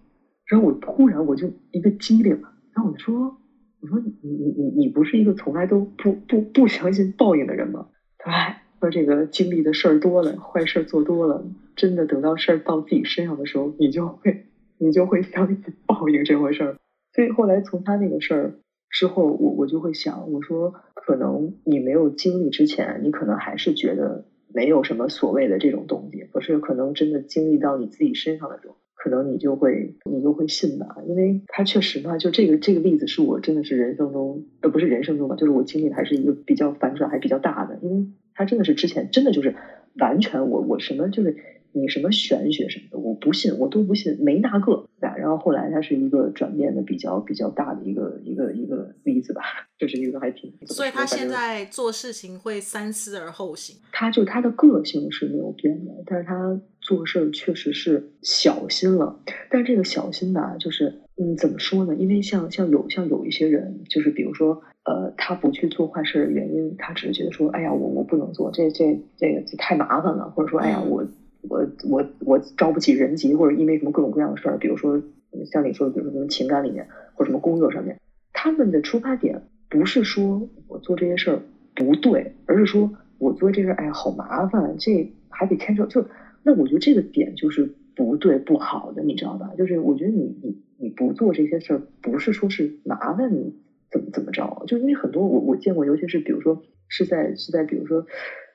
[0.46, 2.42] 然后我突然我就一个机灵。
[2.74, 3.37] 然后我说
[3.80, 7.87] ：“我说你你你你不是一个从来都不不不相信报应的人吗？
[8.18, 11.44] 他，说这个经历的事儿多了，坏事做多了，
[11.76, 14.46] 真的等到事儿到自己身上的时候，你就会
[14.78, 16.76] 你就会相信报应这回事儿。
[17.12, 18.54] 所以后来从他那个事儿
[18.88, 39.56] 之后，我我就会想，我说可能你没有经历之前，你可能还是觉得没有什么所谓的这种东西，可是可能真的经历到你自己身上的时候。”可能你就会你就会信吧，因为他确实嘛，就这个这个例子是我真的是人生中呃不是人生中吧，就是我经历的还是一个比较反转还比较大的，因为他真的是之前真的就是
[39.94, 41.36] 完全我我什么就是。
[41.74, 44.86] 你什么玄学什么的，我不信，我都不信，没那个。
[45.00, 49.40] 然后后来他是一个转变的比较比较大的一个一个一个例子吧，
[49.78, 50.52] 就是一个还挺。
[50.66, 53.74] 所以他现在做事情会三思而后行。
[53.90, 59.20] 他就他的个性是没有变的，但是他做事确实是小心了。
[59.48, 61.94] 但这个小心吧，就是嗯，怎么说呢？
[61.94, 71.06] 因为像像有像有一些人，就是比如说呃，他不去做坏事的原因，他只是觉得说，哎呀，我我不能做，这这这个这太麻烦了，或者说，哎呀，我。
[71.48, 75.02] 我我我招不起人急，或者因为什么各种各样的事儿，比如说
[75.50, 77.98] 像你说的，比如说什么情感里面，或者什么工作上面，
[78.32, 81.42] 他们的出发点不是说我做这些事儿
[81.74, 86.06] 不对，而是说我做这事儿，哎呀好麻烦，这还得牵扯，就
[86.42, 89.50] 那我觉得这个点就是不对不好的，你知道吧？
[89.57, 93.55] 就是我觉得你你你不做这些事儿，不是说是麻烦你
[93.90, 98.05] 怎么怎么着，就因为很多我我见过，尤其是比如说是在是在比如说。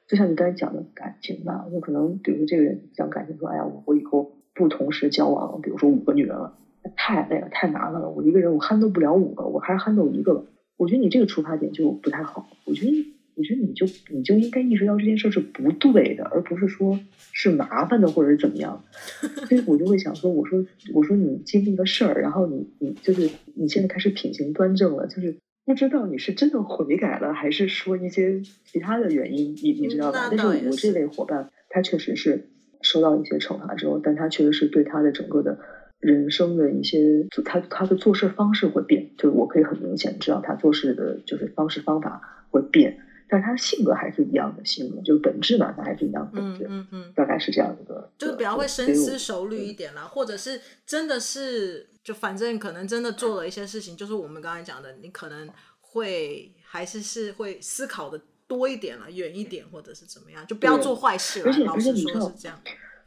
[0.09, 6.53] 就像你刚才讲的感情吧，就可能比如说这个人讲感情说，哎呀，我我以后不同时交往，比如说五个女人了，
[6.95, 10.45] 太累了，太麻烦了，我一个人我撼动不了五个，我还是撼动一个吧。
[10.77, 12.47] 我觉得你这个出发点就不太好。
[12.63, 13.05] 我觉得
[13.37, 16.99] 我觉得你就你就应该意识到这件事是不对的，而不是说
[17.31, 18.83] 是麻烦的或者是怎么样。
[19.47, 30.29] 所以我就会想说，我说我说你经历了事儿，然后你你就是你现在开始品行端正了，就是不知道你是真的悔改了，还是说一些其他的原因，你你知道吧？
[30.31, 32.47] 但是我这类伙伴，他确实是
[32.81, 35.59] 受到一些惩罚之后，但他确实是对他的整个的
[35.99, 42.97] 人生的一些，他他的做事方式会变，就是我可以很明显知道他做事的就是方式方法会变。
[43.29, 46.65] 但是他性格还是一样的性格，就是本质嘛，他还是一样的本质。
[46.69, 55.49] 嗯嗯，大概是这样一个，就是比较会深思熟虑一点啦，或者是真的是就反正可能真的做了一些事情，就是我们刚才讲的，你可能
[55.81, 61.47] 会还是是会思考的多一点了，远一点，或者是怎么样，就不要做坏事了。
[61.47, 62.57] 而且而且你知道是这样，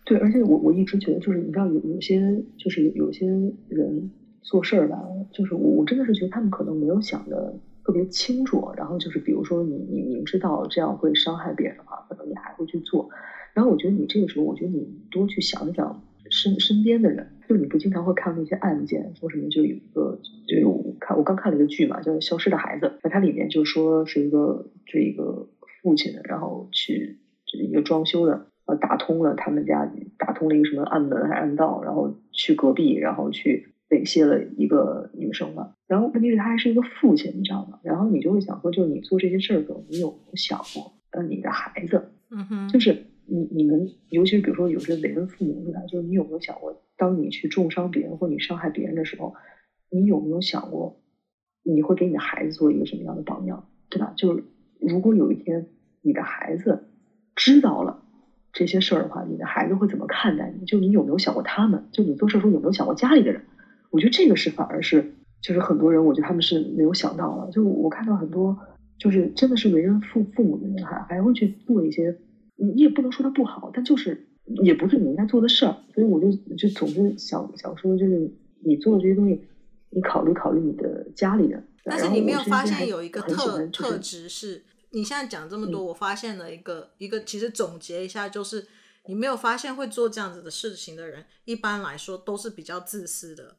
[0.04, 2.20] 对，而且我我一直觉得，就是你知道有有些
[2.58, 3.26] 就是有有些
[3.68, 4.10] 人
[4.42, 5.02] 做事儿吧，
[5.32, 7.54] 就是我我真的是觉得他们可能没有想的。
[7.90, 13.10] 特别清楚，然后就是比如说你你明知道这样会伤害别人的话，可能你还会去做。
[13.52, 16.00] 然后我觉得你这个时候，我觉得你多去想一想
[16.30, 25.48] 身身边的人，就你不经常会看那些案件，说什么就有一个就我看我刚看了一个剧嘛，叫《消失的孩子》，那它里面就说是一个这一个
[25.82, 33.66] 父亲，然后去这一个装修的，呃打通了他们家打通了一个什么暗门还暗道，然后去隔壁，然后去。
[33.90, 37.78] 猥亵了一个女生嘛，然后问题是他还是一个父亲，你知道吗？
[37.82, 45.80] 然后你就会想说，就是你做这些事儿的时候，你有没有想过，呃，你的孩子，嗯哼，就是你你们，尤其是比如说有些为人父母对吧？
[45.88, 49.34] 就是你有没有想过，当你去重伤别人或你伤害别人的时候，
[49.90, 51.00] 你有没有想过，
[51.64, 54.14] 你会给你的孩子做一个什么样的榜样，对吧？
[54.16, 54.44] 就是
[54.78, 55.66] 如果有一天
[56.00, 56.88] 你的孩子
[57.34, 58.04] 知道了
[58.52, 60.64] 这些事儿的话，你的孩子会怎么看待你？
[60.64, 61.88] 就你有没有想过他们？
[61.90, 63.42] 就你做事的时候有没有想过家里的人？
[63.90, 67.52] 我觉得这个是反而是，就是很多人，我觉得他们是没有想到的。
[67.52, 68.56] 就我看到很多，
[68.98, 72.16] 就是真的是为人父父母的人，还还会去做一些，
[72.56, 74.28] 你你也不能说他不好，但就是
[74.64, 75.76] 也不是你应该做的事儿。
[75.94, 78.32] 所以我就就总是想想说，就是
[78.64, 79.40] 你做的这些东西，
[79.90, 81.66] 你考虑考虑你的家里人。
[81.82, 88.66] 但是你没有发现有一个特特质是，你现在讲这么多，我发现了一个一个，其实总结一下就是，
[89.06, 93.56] 你没有发现会做这样子的事情的人，一般来说都是比较自私的。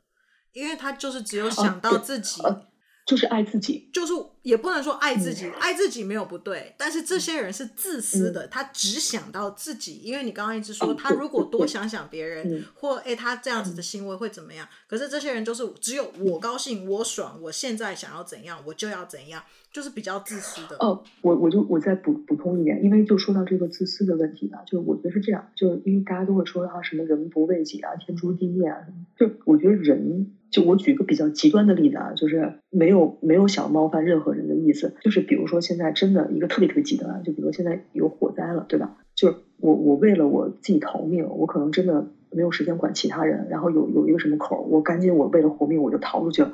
[0.53, 2.61] 因为他就是只有想到自己，啊、
[3.05, 10.01] 就是爱自己，就是也不能说爱自己，嗯、爱自己没有不对，但是这些人是自私的，嗯、他只想到自己。
[10.03, 14.65] 因为你刚刚一直说，他如果多想想别人，嗯、或哎他这样子的行为会怎么样？
[14.65, 20.75] 嗯、可是这些人就是只有我高兴，我爽，我现在想要怎样，我就要怎样，就是比较自私的。
[20.79, 28.77] 哦，我我就我再补补充一点，因为就说到这个自私的问题吧，就是我觉得是这样，就因为大家都会说啊什么人不为己啊，天诛地灭啊，
[29.17, 30.31] 就我觉得人。
[30.51, 38.97] 就我举一个比较极端的例子啊，就是没有没有想冒犯任何人的意思，就是比如说现在真的一个特别特别极端，就比如现在有火灾了，对吧？
[39.15, 46.51] 就是我我为了我自己逃命，我可能真的没有时间管其他人，然后有有一个什么口，我赶紧我为了活命我就逃出去了。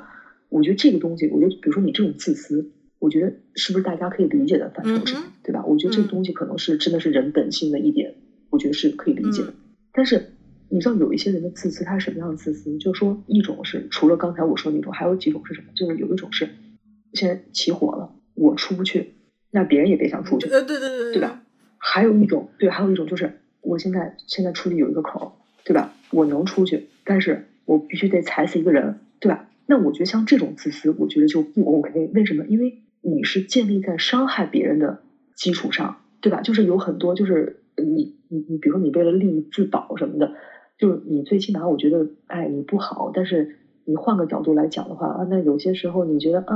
[0.48, 5.64] 我觉得这个东西，我觉得比如说你这种自私，我觉得是不是大家可以理解的范畴之内，对吧？
[5.64, 8.14] 我觉得这个东西可能是真的是人本性的一点，
[8.50, 9.54] 我觉得是可以理解的，
[9.92, 10.32] 但是。
[10.70, 12.76] 你知道有一些人的自私，他是什么样的自私？
[12.76, 15.68] 就是说，一种是除了刚才我说的那种，还有几种是什么？
[15.74, 16.46] 就是有一种是，
[17.14, 19.14] 现在起火了，我出不去，
[19.50, 21.42] 那别人也别想出去，对对对对，对吧？
[21.78, 25.94] 还有一种，对，还有一种就是，我现在现在出去有一个口，对吧？
[26.10, 29.48] 我能出去，但是我必须得踩死一个人，对吧？
[29.64, 32.10] 那我觉得像这种自私，我觉得就不 OK。
[32.12, 32.44] 为什么？
[32.44, 35.00] 因为你是建立在伤害别人的
[35.34, 36.40] 基础上，对吧？
[36.42, 40.34] 就是有很多，就是你你你，比如说你为了利益自保什么的。
[40.78, 43.10] 就是你最起码，我觉得，哎，你不好。
[43.12, 46.54] 但是你换个角度来讲的话啊，那有些时候你觉得啊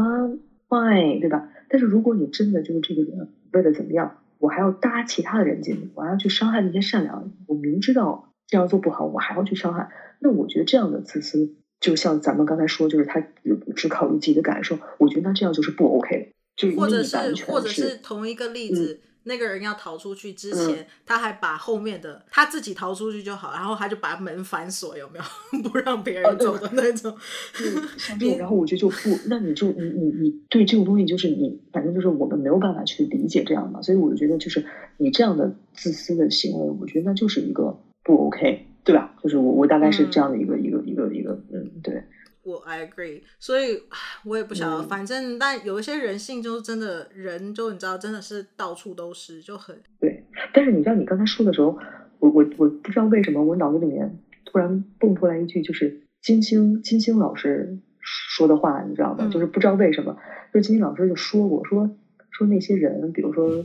[0.69, 1.49] ，why，对吧？
[1.69, 13.27] 但是如果你真的就是这个人为了怎么样，我还要搭其他的人进去，我还要去伤害那些善良人，我明知道这样做不好，我还要去伤害，那我觉得这样的自私，就像咱们刚才说，就是他
[13.75, 16.27] 只考虑自己的感受，我觉得那这样就是不 OK 的。
[16.57, 19.01] 就或者是或者是同一个例子。
[19.05, 25.63] 嗯那个人要逃出去之前，嗯、他还把后面的他自己逃出去就好，然后他就把门反锁，有没有？
[25.71, 27.17] 不让别人走的那种。
[28.19, 39.15] 对，然后我觉得就不，那你就你你你对这种东西就是你，反正就是我们没有办法去理解这样嘛，所以我就觉得就是你这样的自私的行为，我觉得那就是一个不 OK，对吧？
[39.23, 42.03] 就是我我大概是这样的一个、嗯、一个一个一个嗯，对。
[42.45, 43.83] 我 I agree，所以
[44.25, 50.25] 我也不晓得，嗯、反正但有一些人性就是真的人，就你知道，真的是到处都是，就很对。
[50.53, 51.79] 但是你知道，你刚才说的时候，
[52.19, 59.19] 我我我不知道为什么我脑子里面突然蹦出来一句，就是金星金星老师说的话，你知道吗？
[59.21, 60.17] 嗯、就是不知道为什么，
[60.53, 61.89] 就是金星老师就说过，说
[62.31, 63.65] 说那些人，比如说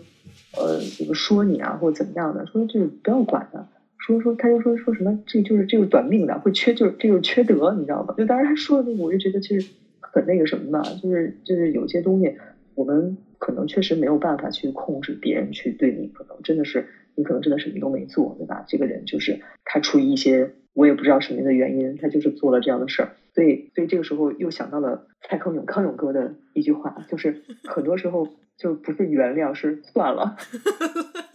[0.55, 3.67] 呃，怎么说你啊，或者怎么样的，说就是不要管他。
[4.07, 8.15] 说说他就说说什么这就是这个短命的会缺就是这就是缺德，你知道吧？
[8.17, 12.37] 就当时他说的那个，我就觉得其实很那个什么吧，就是就是有些东西
[12.73, 18.63] 我们可能确实没有办法去控制别人去对你，可能真的是你可能真的什么都没做，对吧？
[18.65, 23.11] 这个人就是他出于一些我也不知道什么的原因，他就是做了这样的事儿。
[23.35, 30.37] 所以所以这个时候又想到了蔡康永康永哥的一句话，就是很多时候就不是原谅，是算了。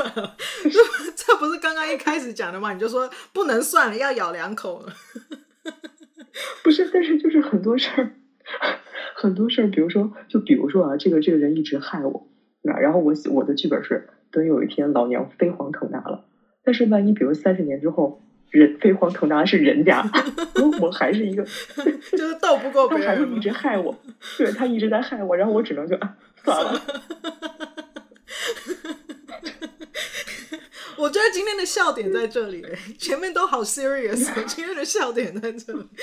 [0.00, 0.70] 算了，这
[1.14, 2.72] 这不是刚刚一开始讲的吗？
[2.72, 4.92] 你就说不能算了，要咬两口了。
[6.64, 8.14] 不是，但是就是很多事儿，
[9.14, 12.26] 很多事儿，比如说，就比如说啊，这个这个人一直害我，
[12.62, 12.78] 对吧？
[12.78, 16.24] 然后我我的剧本是，等有一天老娘飞黄腾达了，
[16.64, 20.02] 但是万一比如三十年之后，人飞黄腾达是人家，
[20.80, 21.44] 我还是一个，
[22.12, 23.94] 就是斗不过别人，他还是一直害我，
[24.38, 26.80] 对，他一直在害我，然后我只能就啊，算了。
[31.00, 32.62] 我觉得今天的笑点在这里，
[32.98, 35.88] 前面都好 serious， 今天的笑点在这里。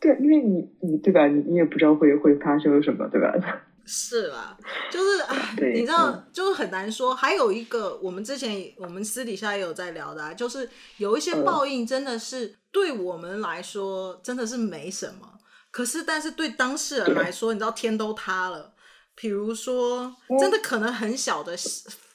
[0.00, 1.26] 对，因为你你对吧？
[1.26, 3.32] 你你也不知道会会发生什么，对吧？
[3.84, 4.56] 是吧？
[4.90, 7.14] 就是啊，你知道，就是很难说。
[7.14, 10.68] 还有一个，我们之前我们私底下也有在聊的，啊，就是
[10.98, 15.26] 有一些报应真的是对我们来说真的是没什么，
[15.70, 18.74] 可是但是对当事人来说，你知道天都塌了。
[19.14, 21.56] 比如说，真的可能很小的。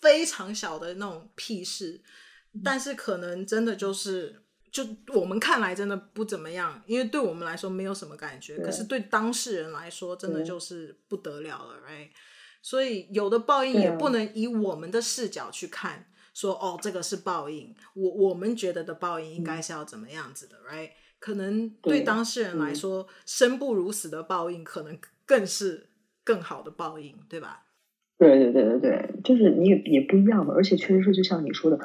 [0.03, 2.01] 非常小的那种屁事，
[2.61, 12.09] 但是可能真的就是，就我们看来真的不怎么样，因为对我们来说没有什么感觉，可是对当事人来说真的就是不得了了，right？
[12.61, 20.91] 所以有的报应也不能以我们的视角去看，说哦，这个是报应，我我们觉得的报应应该是要怎么样子的，right？
[21.19, 25.89] 可能对当事人来说，生不如死的报应可能更是
[26.25, 27.65] 更好的报应，对吧？
[28.17, 31.79] 对对对对对，就是你也也不一样嘛，而且确实是就像你说的，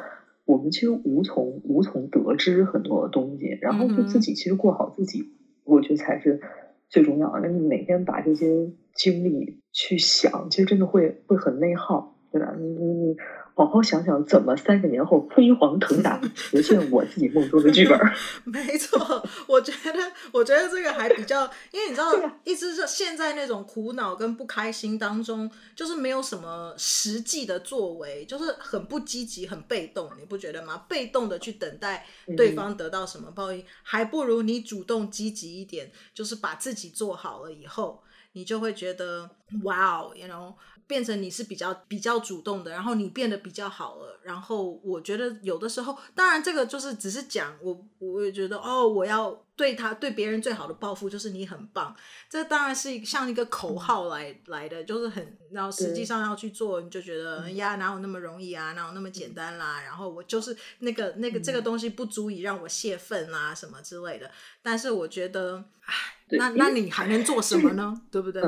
[0.44, 5.26] 我们其实无从无从得知很多东西，然后就自己其实过好自己，嗯、
[5.64, 6.40] 我觉得才是
[6.88, 7.40] 最重要的。
[7.40, 12.52] 那你每天把这些精力去想，其实真的会会很内耗，对吧？
[12.58, 13.16] 你你你。
[13.54, 17.98] 好好想想，怎么三十年后飞黄腾达，实现 我自己梦中的剧本。
[18.46, 19.98] 没错，我觉得，
[20.30, 22.12] 我觉得这个还比较，因为你知道，
[22.44, 30.84] 一直是现在那种苦恼跟不开心当中，就是没有什么实际的作为，就是很不积极、很被动，你不觉得吗？
[30.88, 32.06] 被动的去等待
[32.36, 38.04] 对方得到什么报应，嗯、还不如你主动积极一点，就是把自己做好了以后，
[38.34, 39.28] 你就会觉得，
[39.64, 40.54] 哇哦，you know。
[40.88, 51.94] 变成你是比较比较主动的，然后你变得比较好了，然后我觉得有的时候，当然这个就是只是讲我，我也觉得哦，我要对他对别人最好的报复就是你很棒，
[52.30, 64.30] 这当然是像一个口号来、嗯、来的，就是很，然后实际上要去做，你就觉得、嗯、呀哪有那么容易啊，哪有那么简单啦，然后我就是那个那个这个东西不足以让我泄愤啊什么之类的，
[64.62, 65.94] 但是我觉得，唉，
[66.30, 68.00] 那那你还能做什么呢？
[68.10, 68.42] 对不对？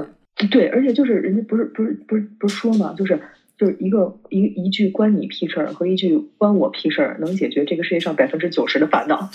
[0.48, 3.18] 对，而且就是人家不是不是不是不是说嘛，就是
[3.58, 9.18] 就是一个一一句关你屁事儿和一句关我屁事儿能解决这个世界上百分之九十的烦恼。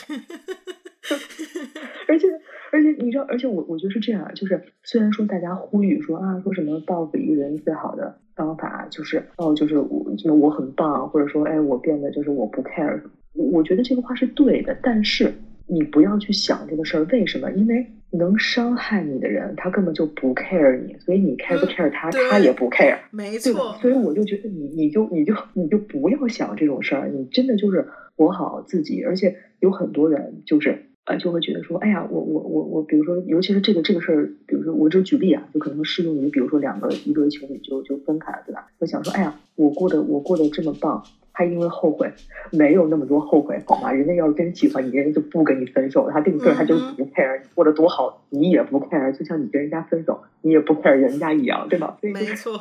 [2.08, 2.28] 而且
[2.72, 13.02] 而且你知道，而且我我觉得是这样，就是虽然说大家呼吁说啊，说什么报复一个人最好的方法就是哦，就是我什么我很棒，或者说哎我变得就是我不 care，
[13.34, 15.34] 我我觉得这个话是对的，但是
[15.68, 17.88] 你不要去想这个事儿为什么，因为。
[18.12, 23.78] 能伤害你的人，他根本就不 care 你，所以你 care 不 care 他，嗯、他也不 care，没错。
[23.82, 29.04] 所以我就觉得你，你就你就你就不要想这种事儿，你真的就是活好自己。
[29.04, 38.68] 而且有很多人就是啊，就会觉得说，哎呀，我我我我，比如说，尤其是这个这个事儿，比如说我就举例啊，就可能适用于，比如说两个一对情侣就就分开了，对吧？
[38.80, 41.04] 我想说，哎呀，我过得我过得这么棒。
[41.38, 42.10] 他因为后悔，
[42.54, 43.92] 没有那么多后悔，好吗？
[43.92, 46.10] 人家要是真喜欢你，人家就不跟你分手。
[46.10, 49.12] 他这个事儿他就不 care，你过得多好，你也不 care。
[49.12, 51.98] 就像你跟人家分手，你也不 care 人家一样，对吧？
[52.00, 52.58] 所以没错，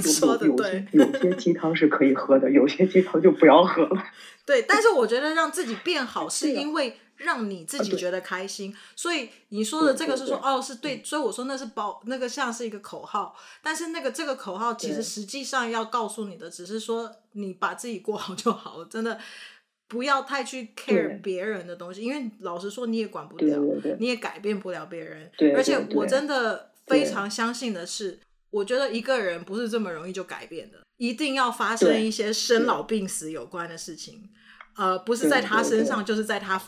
[0.00, 0.86] 说的对。
[0.92, 4.02] 有些鸡汤是可以喝的，有些鸡汤就不要喝了。
[4.46, 6.94] 对，但是我觉得让自己变好， 是因为。
[7.18, 18.78] 让你自己觉得开心，啊、所以你说的这个是说哦，是对，所以我说那是包那个像是一个口号，但是那个这个口号其实实际上要告诉你的只是说你把自己过好就好。
[18.78, 19.18] 了，真的
[19.88, 34.30] 不要太去 care 别人的东西，因为老实说你也管不了，对对对，你也改变不了别人，对，而且我真的非常相信的是，我觉得一个人不是这么容易就改变的，一定要发生一些生老病死有关的事情。
[34.78, 36.60] 呃，不是在他身上，就是在他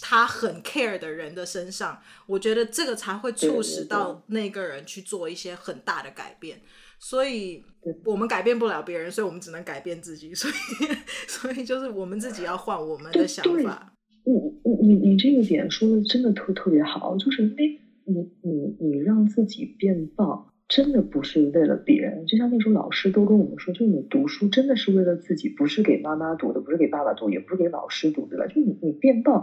[0.00, 2.00] 他很 care 的人的身上。
[2.26, 6.60] 我觉得这个才会促使到那个人去做一些很大的改变。
[7.00, 7.64] 所以
[8.04, 10.32] 我们改变不了别人，所以我们只能改变自己。
[10.32, 10.54] 所以，
[11.26, 13.92] 所以就是我们自己要换我们的想法。
[14.24, 20.49] 你你你你这一点说的真的特特别好，就是因为，你你你让自己变棒。
[20.70, 29.42] 真的不是为了别人，就像那时候老师都跟我们说，就是你读书真的是为了自己，不是给妈妈读的，不是给爸爸读，也不是给老师读的，就你你变棒，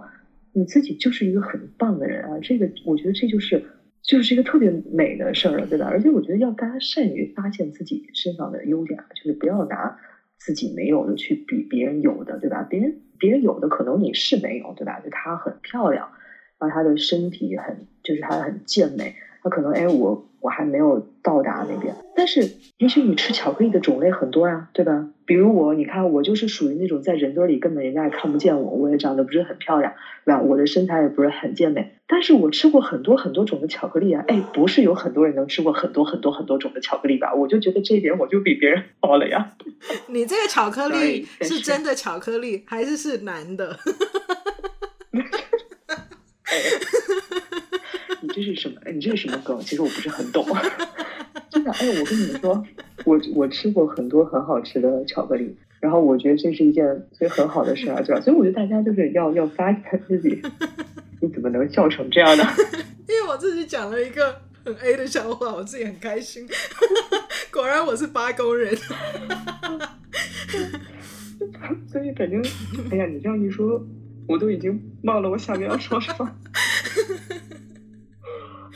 [0.53, 2.39] 你自己就是一个很棒的人啊！
[2.41, 3.61] 这个我觉得这就是
[4.01, 5.87] 就是一个特别美的事儿了，对吧？
[5.91, 9.97] 而且我觉得要大家善于发现自己身上的优点，就是不要拿
[10.37, 12.63] 自己没有的去比别人有的，对吧？
[12.63, 15.01] 别人别人有的可能你是没有，对吧？
[15.01, 16.07] 就她很漂亮，
[16.57, 19.13] 然后她的身体很就是她很健美。
[19.47, 25.07] 他可能哎，我我还没有到达那边，但是也许你吃巧克力的种类很多呀，对吧？
[25.25, 29.93] 比如我，你看我就是属于那种在人堆里根本人家也看不见我，我也长得不是很漂亮，
[30.25, 30.41] 对吧？
[30.41, 37.33] 我的身材也不是很健美，但是我吃过很多很多种的巧克力啊，哎，不是有很多人能吃过很多很多很多种的巧克力吧？
[37.33, 39.53] 我就觉得这一点我就比别人好了呀。
[40.07, 43.77] 你这个巧克力是真的巧克力还是是男的？
[48.21, 48.79] 你这是什么？
[48.93, 49.59] 你这是什么梗？
[49.61, 50.45] 其实我不是很懂。
[51.49, 52.63] 真的，哎，我跟你们说，
[53.03, 58.21] 我我吃过很多很好吃的巧克力，然后我觉得这是一件所以很好的事啊，对吧？
[58.21, 60.39] 所以我觉得大家就是要要发现自己，
[61.19, 62.43] 你怎么能笑成这样呢？
[63.09, 66.47] 因为我自己讲了一个很 A 的笑话，我自己很开心。
[67.51, 68.77] 果然我是八公人。
[71.91, 72.39] 所以感觉，
[72.91, 73.83] 哎呀，你这样一说，
[74.27, 76.29] 我都已经忘了我下面要说什么。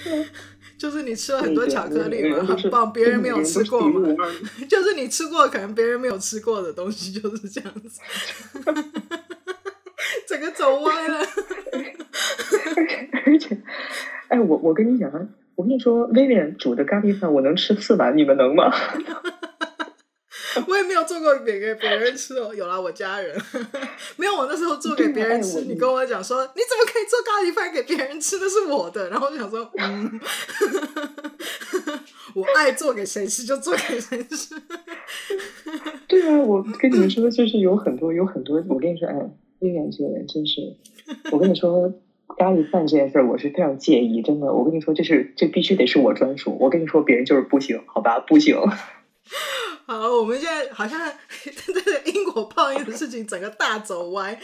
[0.77, 4.15] 就是你吃了很多巧克力嘛，很棒，别人没有吃过嘛。
[4.67, 8.01] 就是你吃过可能别人没有吃过的东西，就是这样子。
[10.27, 11.19] 整个走歪了。
[13.25, 13.57] 而且，
[14.29, 15.11] 哎，我我跟你讲，
[15.55, 18.73] 我跟你说，威廉煮的咖喱饭我能吃四碗，你们能吗？
[20.67, 23.39] 我也没有做过给给别人吃哦，有啦，我家人
[24.17, 24.35] 没有。
[24.35, 28.37] 我那时候做给别人吃，你跟我讲说，你怎么可以做咖喱饭给别人吃？
[28.39, 29.09] 那是我的。
[29.09, 30.19] 然后我就想说， 嗯，
[32.33, 34.55] 我爱做给谁吃就做给谁吃。
[36.07, 38.63] 对啊，我跟你们说，就是有很多有很多。
[38.67, 39.13] 我跟你说，哎，
[39.59, 40.75] 威廉这个人真是，
[41.31, 41.93] 我跟你说，
[42.37, 44.51] 咖喱饭这件事儿，我是非常介意，真的。
[44.51, 46.57] 我跟你说，这是这必须得是我专属。
[46.59, 48.57] 我跟你说，别人就是不行，好吧，不行。
[49.91, 51.11] 好，我们现在好像
[51.65, 54.39] 这个因果报应的事情整个大走歪，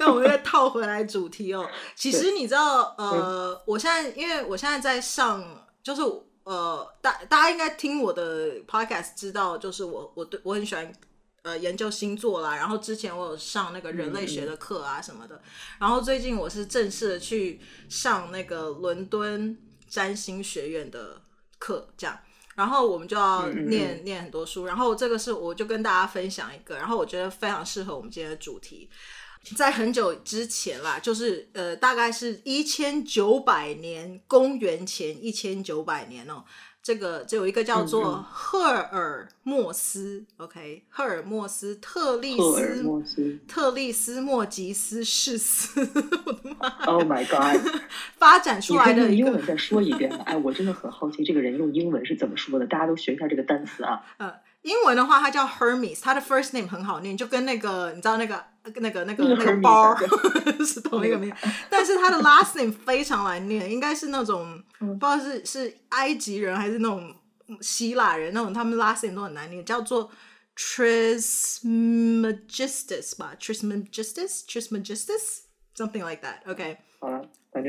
[0.00, 1.64] 那我们再套回来主题哦。
[1.94, 6.02] 其实你知道，呃，我现在因为我现在在上，就是
[6.42, 10.92] 呃，大大家应该听我的 podcast 知道，就是我我对我很喜欢
[11.42, 12.56] 呃研究星座啦。
[12.56, 15.40] 然后之前我有上那个人类学的课啊什么的，
[15.78, 19.56] 然后最近我是正式的去上那个伦敦
[19.88, 21.22] 占星学院的
[21.60, 22.18] 课，这样。
[22.56, 28.90] 然后我们就要念、嗯、念很多书，然后这个是我就跟大家分享一个，然后我觉得非常适合我们今天的主题。
[29.54, 36.42] 在很久之前啦，就是呃，大概是一千九百年，公元前一千九百年哦。
[36.86, 45.80] 这个就有一个叫做赫尔墨斯、嗯、，OK，赫尔墨斯特利斯特利斯莫吉斯世斯，
[46.24, 47.60] 我的妈！Oh my God！
[48.16, 54.00] 发展出来的英文再说一遍吧，哎，我真的很好奇这个人用英文是怎么说的，大家都学一下这个单词啊。
[54.18, 54.32] 呃，
[54.66, 58.44] 英文的话，它叫 Hermes，它的 first name 很好念，就跟那个你知道那个。
[58.74, 59.94] 那个、那个、那个包
[60.66, 61.32] 是同一个名，
[61.70, 67.14] 但是它的 last name 非常难念，应该是那种不知道是是埃及人还是那种
[67.60, 70.10] 希腊人那种，他们 last name 都很难念，叫做
[70.56, 76.38] Trismegistus 吧，Trismegistus，Trismegistus，something like that。
[76.50, 76.78] OK，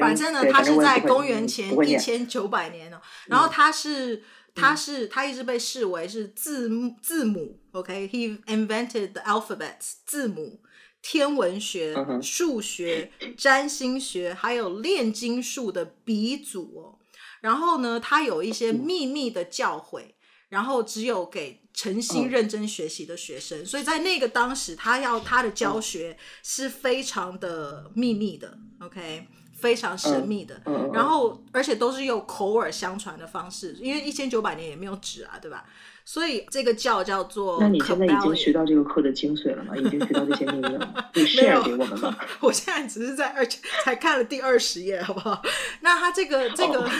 [0.01, 4.23] 反正呢，它是在公元前一千九百年哦，然后它是
[4.57, 10.61] 他是他一直被视为是字母字母，OK，he invented the alphabet 字母。
[10.99, 16.99] 天文学、数学、占星学，还有炼金术的鼻祖哦。
[17.39, 20.15] 然后呢，他有一些秘密的教诲，
[20.49, 23.65] 然后只有给诚心认真学习的学生。
[23.65, 29.27] 所以在那个当时，他要他的教学是非常的秘密的，OK，
[29.57, 30.61] 非常神秘的。
[30.93, 35.65] 然后而且都是用口耳相传的方式，因为一千九百年也没有纸啊，对吧？
[36.05, 37.57] 所以这个教叫做。
[37.59, 39.75] 那你现在已经学到这个课的精髓了吗？
[39.75, 40.79] 已经学到这些内容？
[41.15, 42.17] 你 share 给我们吧。
[42.39, 43.45] 我现在只是在二
[43.83, 45.41] 才看了第二十页，好不好？
[45.81, 46.91] 那他这个这个、 oh.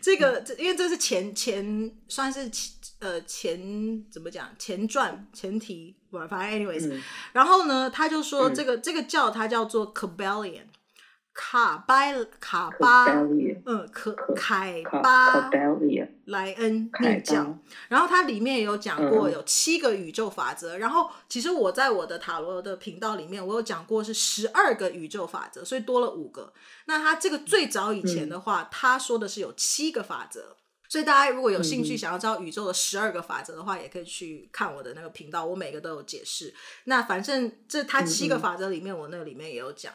[0.00, 7.02] 这个，因为这是前前算是前呃前怎么讲前传前提，反正 anyways，、嗯、
[7.34, 10.62] 然后呢，他就说这个、嗯、这个教它叫做 Kybalion
[11.34, 13.06] 卡巴卡巴，
[13.66, 15.50] 嗯，可凯巴
[16.26, 17.58] 莱恩密教，
[17.88, 26.52] 然后它里面有讲过有七个宇宙法则，然后其实我在我的塔罗的频道里面，我有讲过是十二个宇宙法则，所以多了五个。
[26.86, 30.54] 那它这个最早以前的话，他说的是有七个法则，
[30.88, 36.54] 所以大家如果有兴趣想要知道宇宙的十二个法则的话，也可以去看我的那个频道，我每个都有解释。
[36.84, 39.92] 那反正这它七个法则里面，我那个里面也有讲。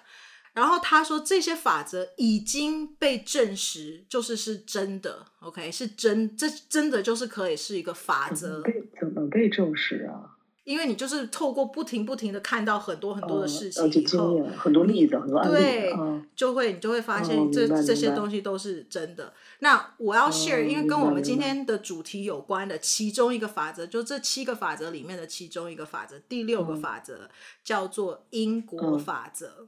[0.59, 8.61] 然后他说这些法则已经被证实，就是是真的，OK，是真，这真的就是可以是一个法则。
[8.61, 10.35] 被怎么被证实啊？
[10.65, 19.31] 因为你就是透过不停不停的看到很多很多的事情以后，很多例子，很多案例，对，哦、就会你就会发现这、哦、这些东西都是真的。
[19.59, 27.29] 那我要 share，、哦、因为跟我们今天的主题有关的其中一个法则，就这七个法则里面的其中一个法则，第六个法则、嗯、
[27.63, 29.55] 叫做因果法则。
[29.59, 29.67] 嗯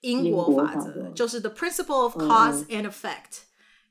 [0.00, 3.42] 因果法则就是 the principle of cause and effect，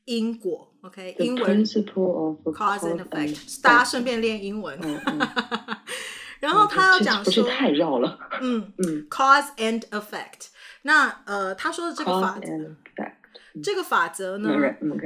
[0.06, 4.80] 因果，OK，英文 principle of cause and effect，大家顺便练英文。
[6.40, 10.48] 然后他要讲说，太绕了，嗯嗯，cause and effect。
[10.84, 12.76] 那呃，他说的这个法则，
[13.62, 14.50] 这个法则呢，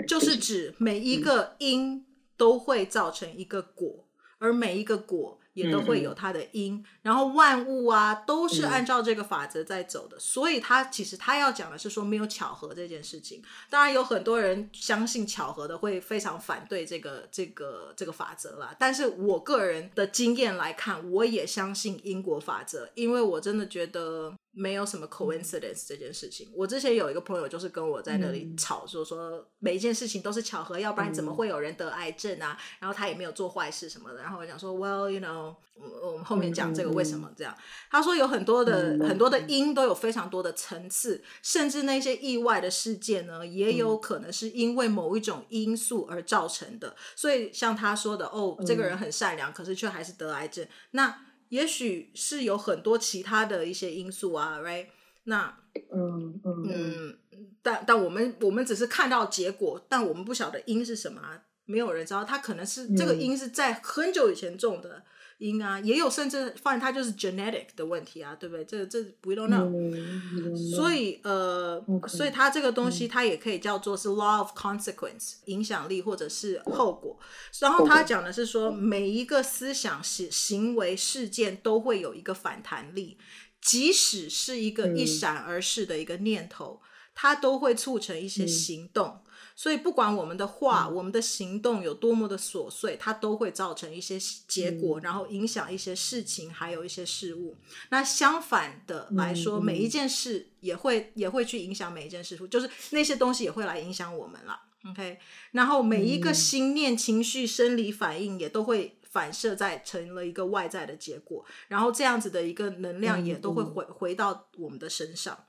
[0.08, 2.06] 就是指每一个因
[2.38, 4.06] 都会造成一个果，
[4.38, 5.40] 而每一个果。
[5.54, 13.42] 也都会有它的因，嗯、然后万物啊都是按照这个法则在走的，嗯、所以他其实他要讲的是说没有巧合这件事情。
[13.70, 24.34] 当然有很多人相信巧合的会非常反对这个这个这个法则啦，但是我个人的经验来看，我也相信因果法则，因为我真的觉得。
[24.56, 26.52] 没有什么 coincidence 这件事情。
[26.56, 32.58] 我之前有一个朋友，就是跟我在那里吵，说说每一件事情都是巧合，要不然怎么会有人得癌症啊？
[32.80, 34.22] 然后他也没有做坏事什么的。
[34.22, 37.58] 然后我讲说，Well, you know，我们后面讲这个为什么这样。
[37.90, 46.96] 他说有很多的很多的因都有非常多的层次，甚至那些意外的事件呢，也有可能是因为某一种因素而造成的。
[47.16, 50.68] 所以像他说的，哦，这个人很善良，可是却还是得癌症。
[50.92, 54.88] 那也许是有很多其他的一些因素啊，right？
[55.26, 55.56] 那
[55.92, 57.18] 嗯嗯嗯，
[57.62, 65.04] 但但我们我们只是看到结果，但我们不晓得因是什么啊，没有人知道，他可能是、嗯、这个因是在很久以前种的。
[65.40, 68.64] 因啊，也有甚至发现它就是 genetic 的问题啊，对不对？
[68.64, 69.68] 这这 we don't know。
[69.68, 72.08] 嗯、所以呃，Okay.
[72.08, 77.20] 所以它这个东西它也可以叫做是 law of consequence，影响力或者是后果。
[77.60, 83.18] 然后他讲的是说，每一个思想行行为事件都会有一个反弹力，
[83.62, 86.82] 即使是一个一闪而逝的一个念头，
[87.16, 89.23] 它都会促成一些行动。
[89.56, 97.56] 所以，不管我们的话、嗯、我们的行动有多么的琐碎，它都会造成一些结果，嗯、然后影响一些事情，还有一些事物。
[97.90, 104.60] 那相反的来说，嗯、每一件事也会也会去影响每一件事物，就是那些东西也会来影响我们了。
[104.90, 105.18] OK，
[105.52, 115.46] 然后每一个心念、情绪、生理反应也都会反射在成了一个外在的结果，然后这样子的一个能量也都会回、嗯、回到我们的身上。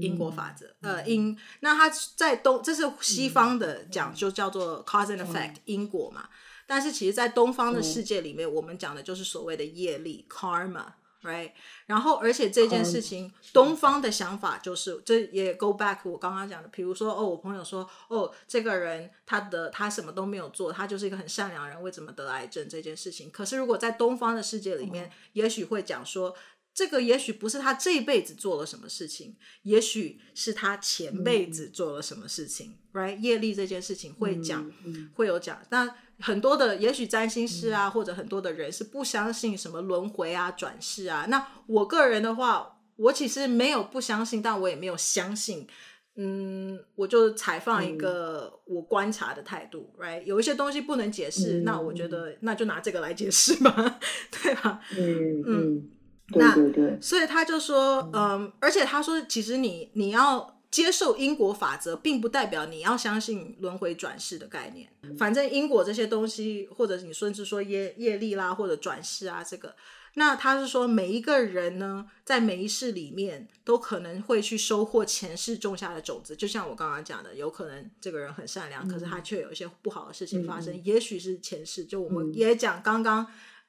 [0.00, 6.28] 因果法则，嗯、呃，因那它在东，这是西方的讲，就叫做 cause and effect，嗯、因果嘛。
[6.66, 11.52] 但是其实，在东方的世界里面，嗯、我们讲的就是所谓的业力 karma，right？
[11.86, 23.30] 然后，而且这件事情，东方的想法就是，这也 go back 我刚刚讲的，比如说，哦，我朋友说，哦，这个人他的他什么都没有做，他就是一个很善良的人，为什么得癌症这件事情？
[23.30, 26.36] 可是，如果在东方的世界里面，嗯、也许会讲说。
[26.78, 32.76] 这个也许不是他这辈子做了什么事情，也许是他前辈子做了什么事情。
[32.92, 33.18] 嗯、right？
[33.18, 34.70] 业力这件事情会讲，
[35.12, 35.60] 会有讲。
[35.70, 41.26] 那很多的，也许占星师啊，嗯、或者很多的人是不相信什么轮回啊、转世啊。
[41.28, 45.66] 那我个人的话，我其实没有不相信，但我也没有相信。
[46.14, 49.92] 嗯，我就采放一个我观察的态度。
[49.98, 50.22] 嗯、right？
[50.22, 53.98] 有一些东西不能解释，嗯、那我觉得那就拿这个来解释吧，
[54.30, 54.80] 对吧？
[54.96, 55.44] 嗯嗯。
[55.44, 55.90] 嗯
[56.30, 56.86] 那对对。
[56.90, 64.88] 对，所以他就说，嗯，而且他说，其实你你要接受因果法则，并不代表你要相信轮回转世的概念。
[65.16, 69.74] 反正因果这些东西，或者你甚至说业业力啦，或者转世啊，这个，
[70.14, 81.86] 那他是说，每一个人呢，在每一世里面都可能会去收获前世种下的种子，就像我刚刚讲的，有可能这个人很善良，嗯、可是他却有一些不好的事情发生，嗯、也许是前世。
[81.86, 83.26] 就我们也讲刚刚，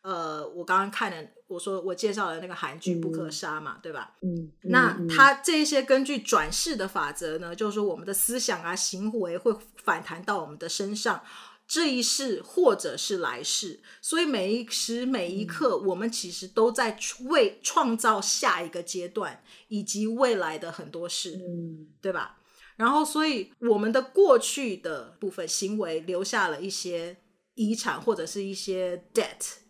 [0.10, 4.16] 呃，我刚刚看的，我说我介绍的那个韩剧《不可杀》嘛，嗯、对吧？
[4.24, 11.22] 嗯，那他这一些根据转世的法则呢，就是说我们的思想啊、行为会反弹到我们的身上。
[11.68, 22.39] 这一世或者是来世，所以每一时每一刻，我们其实都在为创造下一个阶段以及未来的很多事，嗯，对吧？
[22.76, 27.18] 然后，所以我们的过去的部分行为留下了一些
[27.53, 29.05] 遗产或者是一些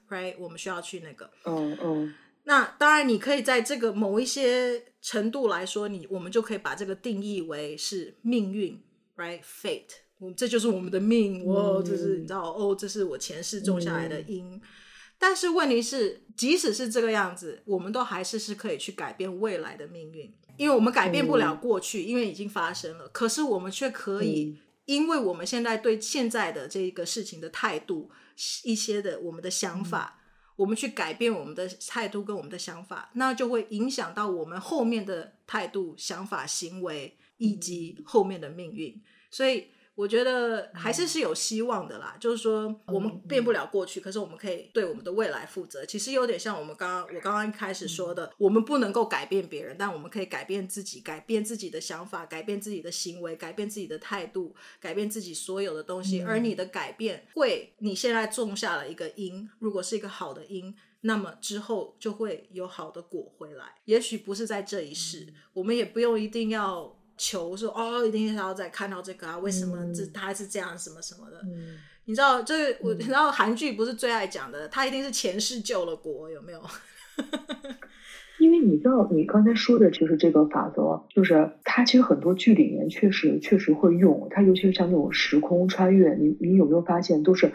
[0.09, 0.35] debt，right？
[0.39, 2.13] 我们需要去那个，嗯嗯。
[2.43, 8.81] 那当然，你可以在这个某一些程度来说，你我们就可以把这个定义为是命运
[9.15, 10.33] ，right？Fate。
[10.35, 14.53] 这就是我们的命，哦，这是你知道，哦，这是我前世种下来的因。
[14.53, 14.61] 嗯、
[15.17, 23.07] 但是问题是，即使是这个样子，我们都还是是可以去改变未来的命运，因为我们改变不了过去，嗯、因为已经发生了。
[23.09, 28.11] 可是我们却可以，嗯、因为我们现在对现在的这个事情的态度，
[28.63, 39.01] 一些的我们的想法，嗯、我们去改变我们的态度跟我们的想法，那就会影响到我们后面的态度、想法、行为以及后面的命运。
[39.31, 39.67] 所以。
[39.99, 45.85] 我觉得还是是有希望的啦，嗯、就是说我们变不了过去，嗯、可是我们可以对我们的未来负责。
[45.85, 56.21] 其实有点像我们刚刚我刚刚一开始说的，嗯、我们不能够改变别人，但我们可以改变自己，改变自己的想法，改变自己的行为，改变自己的态度，改变自己所有的东西。
[56.21, 63.75] 嗯、而你的改变会，你现在种下了一个因，如果是一个好的因，那么之后就会有好的果回来。
[63.83, 66.95] 也许不是在这一世，嗯、我们也不用一定要。
[67.19, 69.37] 求说哦，一定要再看到这个啊？
[69.39, 71.37] 为什么这他是这样什么什么的？
[71.43, 76.61] 嗯、你知道，就是我，你知道韩剧不是最爱讲的，他一定是前世救了国，有没有？
[78.39, 87.51] 因为你知道，你刚才说的就是这个法则，就是它其实很多剧里面确实确实会用，它尤其是像那种时空穿越，你你有没有发现，都是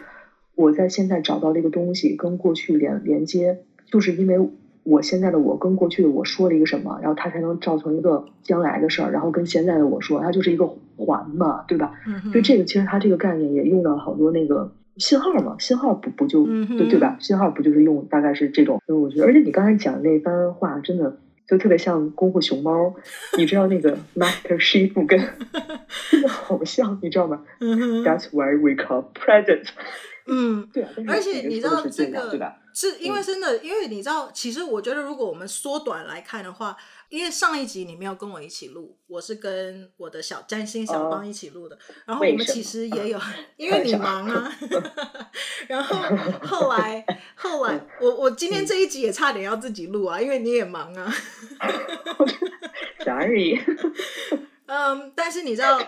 [0.53, 4.49] 我在现在找到了一个东西跟过去连连接，就是因为。
[4.85, 10.65] 我现在的我跟过去的我说了一个什么，然后它才能造成一个将来的事儿，然后跟现在的我说，它就是一个
[10.95, 11.91] 环嘛，对吧？
[12.07, 17.17] 嗯这个其实它这个概念也用到好多那个信号嘛，信号不不就、嗯、对对吧？
[17.19, 18.79] 信号不就是用大概是这种？
[18.85, 21.17] 所以我觉得，而且你刚才讲的那番话真的
[21.47, 22.93] 就特别像功夫熊猫，
[23.37, 25.19] 你知道那个 Master Shifu 跟
[26.11, 29.65] 真的好像，你知道吗、？That's why we call present。
[30.27, 32.57] 嗯，对啊，而且你知道这个，对吧？
[32.75, 36.75] 是因为真的，因为你知道，其实我觉得，如果我们缩短来看的话，
[37.07, 42.89] 因为上一集你没有跟我一起录，我是跟我的小占星小帮一起录的，然后我们其实？
[42.89, 43.19] 也有，
[43.55, 44.51] 因为你 忙啊，
[45.67, 45.95] 然后
[46.43, 47.05] 后来
[47.35, 51.09] 后来，我我今天这一集也差点要自己录啊，因为你也忙啊，
[53.05, 53.57] Sorry，
[54.65, 55.79] 嗯，但是你知道。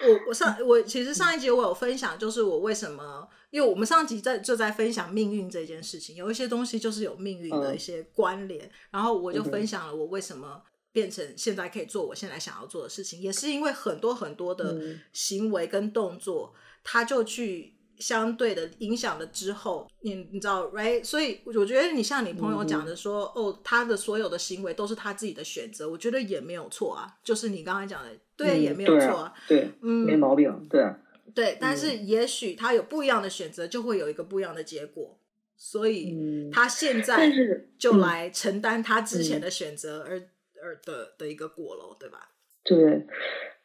[0.00, 14.76] 我我上我其实上一集我有分享，就是我为什么，因为我们上集在就在分享命运这件事情，有一些东西就是有命运的一些关联，然后我就分享了我为什么变成现在可以做我现在想要做的事情，也是因为很多很多的
[15.12, 16.52] 行为跟动作，
[16.82, 17.72] 他就去。
[17.96, 21.02] 相对的影响了之后，你你知道，right？
[21.04, 27.06] 所以我觉得你像你朋友讲的说，嗯、哦，他的所有的行为都是他自己的选择，我觉得也没有错啊。
[27.22, 30.84] 就是你刚才讲的，对，嗯、也没有错啊，对，嗯，没毛病，对，
[31.34, 31.58] 对。
[31.60, 35.18] 但是也许他有不一样的选择，就会有一个不一样的结果。
[35.56, 37.30] 所以他现在
[37.78, 40.28] 就来承担他之前的选择而、嗯、
[40.62, 42.30] 而的的一个果喽，对吧？
[42.64, 43.06] 对。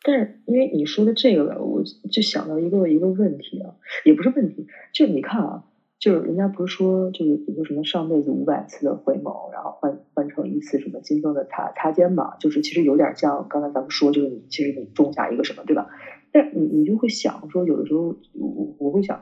[0.03, 5.65] 但是因为你说的这个，我就想到一个一个问题啊，也不是问题，就你看啊，
[5.97, 15.89] 就是人家不是说，就是比如什么上辈子五百次的回眸，然后换换成一次什么今生的擦擦肩嘛，就是其实有点像刚才咱们说，就是你其实你种下一个什么，对吧？
[16.31, 19.19] 但你你就会想说，有的时候我我会想，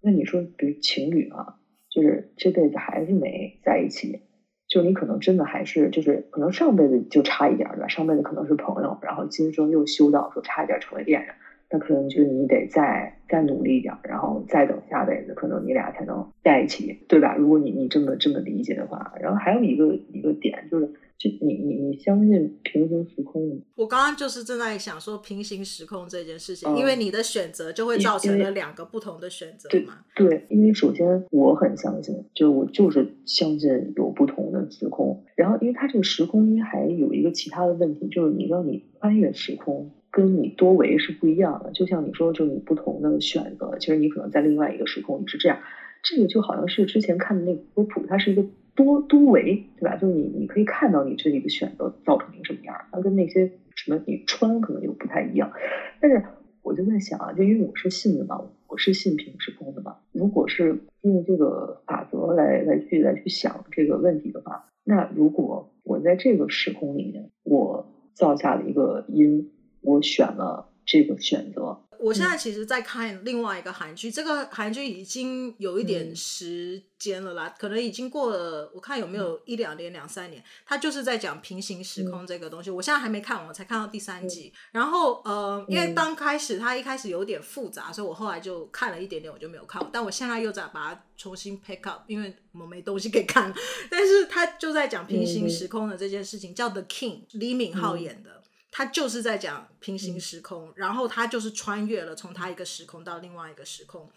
[0.00, 1.54] 那你说比如情侣啊，
[1.90, 4.20] 就是这辈子还是没在一起。
[4.68, 7.88] 就你可能真的还是就是可能上辈子就差一点对吧？
[7.88, 11.34] 上辈子可能是朋友，然后今生又修到说差一点成为恋人，
[11.70, 17.34] 那可能就是你得再再努力一点，然后再等下辈子，可能你俩才能在一起，对吧？
[17.34, 20.92] 如果你你这么这么理解的话，然后还有一个一个点就是。
[21.18, 23.56] 就你你你相信平行时空吗？
[23.74, 29.98] 我刚刚就是正在想说平行时空这件事情，嗯、因为你的选择就会造成了两个不同的选择嘛。
[30.14, 35.24] 对对，因为首先我很相信，就我就是相信有不同的时空。
[35.34, 41.72] 然后，因为它这个时空，因为还有一个其他的问题，就是你让你穿越时空，跟你多维是不一样的。
[41.72, 45.58] 就像你说，就你不同的选择，其实你可能在另外一个时空你是这样。
[46.08, 48.44] 这个就好像是之前看的那个科普，它是一个。
[48.78, 49.96] 多多维，对吧？
[49.96, 55.50] 就是你你可以看到你这里的选择造成一个什么样，它跟那些什么你穿可能又不太一样。
[56.00, 56.22] 但是
[56.62, 59.96] 我就在想啊，就因为我是信的嘛，我是信平时空的嘛。
[60.12, 67.84] 如果是用这个法则来来去来去想这个问题的话，那如果我在这个时空里面，我
[68.14, 69.50] 造下了一个因，
[69.80, 71.78] 我选了这个选择。
[72.00, 80.40] 我现在其实在看另外一个韩剧，嗯、这个韩剧已经有一点时间了啦，嗯、可能已经过了，我看有没有一两年、两三年。
[80.64, 84.52] 它就是在讲平行时空这个东西，嗯、我现在还没看完，我才看到第三集。
[84.54, 89.84] 嗯、然后呃，因为刚开始它一开始有点复杂，所以我后来就看了一点点，我就没有看。
[89.92, 93.52] 但我现在又在把它重新 pick up，因为我没东西可以看。
[93.90, 98.37] 但是它就在讲平行时空的这件事情，嗯、叫 The King，李敏镐演的。
[98.78, 104.08] 嗯他就是在讲平行时空，嗯、然后他就是穿越了从他一个时空到另外一个时空。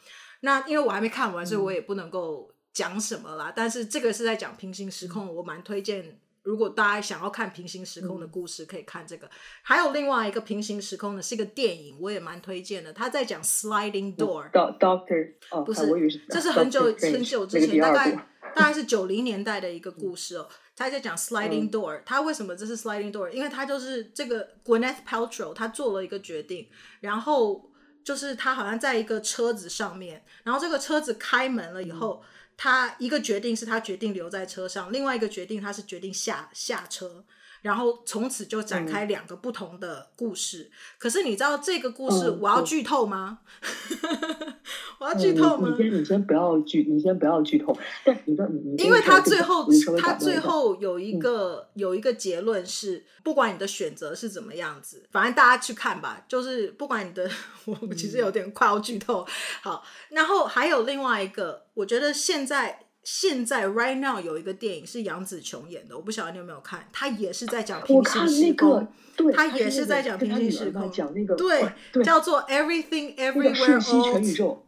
[0.41, 3.49] 那因为我还没看完，所以我也不能够讲什么啦。
[3.49, 9.27] 嗯、但是这个是在讲平行时空，我蛮推荐，如果大家想要看平行时空的故事，可以看这个。
[9.27, 9.29] 嗯、
[9.61, 12.91] 还有另外一个平行时空的是一个电影，我也蛮推荐的。
[12.91, 14.51] 他在讲 Sliding Door。
[14.51, 15.33] Doctor，
[15.65, 18.11] 不是，这是很久很久之前，大概
[18.55, 20.47] 大概是九零年代的一个故事哦。
[20.75, 23.29] 他在讲 sliding door，、嗯、他为什么这是 sliding door？
[23.29, 26.67] 因为他就是这个 Gwyneth Paltrow，他做了一个决定，
[27.01, 27.69] 然后
[28.03, 32.27] 就是他好像在一个车子上面，然后这个车子开门了以后，嗯、
[32.57, 37.25] 他一个决定是他决定留在车上，另外一个决定他是决定下下车。
[37.61, 40.63] 然后从此就展开两个不同的故事。
[40.63, 43.39] 嗯、可是你知道这个故事我要剧透吗？
[43.61, 44.53] 嗯、
[44.99, 45.69] 我要剧透吗？
[45.71, 47.77] 你先，你先不要剧，你先不要剧透。
[48.03, 49.67] 但你知道，你因为他最后
[49.99, 56.23] 他最后有一个、嗯、有一个结论是，不管你的选择是怎么样子，反正大家去看吧。
[56.27, 57.29] 就是不管你的，
[57.65, 59.25] 我其实有点快要剧透。
[59.61, 62.87] 好，然后还有另外一个，我觉得现在。
[63.03, 68.87] 现在 right now 有一个电影是杨紫琼演的，我不晓得你有没有看，她也是在讲平行时空，
[69.17, 71.67] 对，他也是在讲平行时空，讲那个对，
[72.03, 73.81] 叫做 Everything Everywhere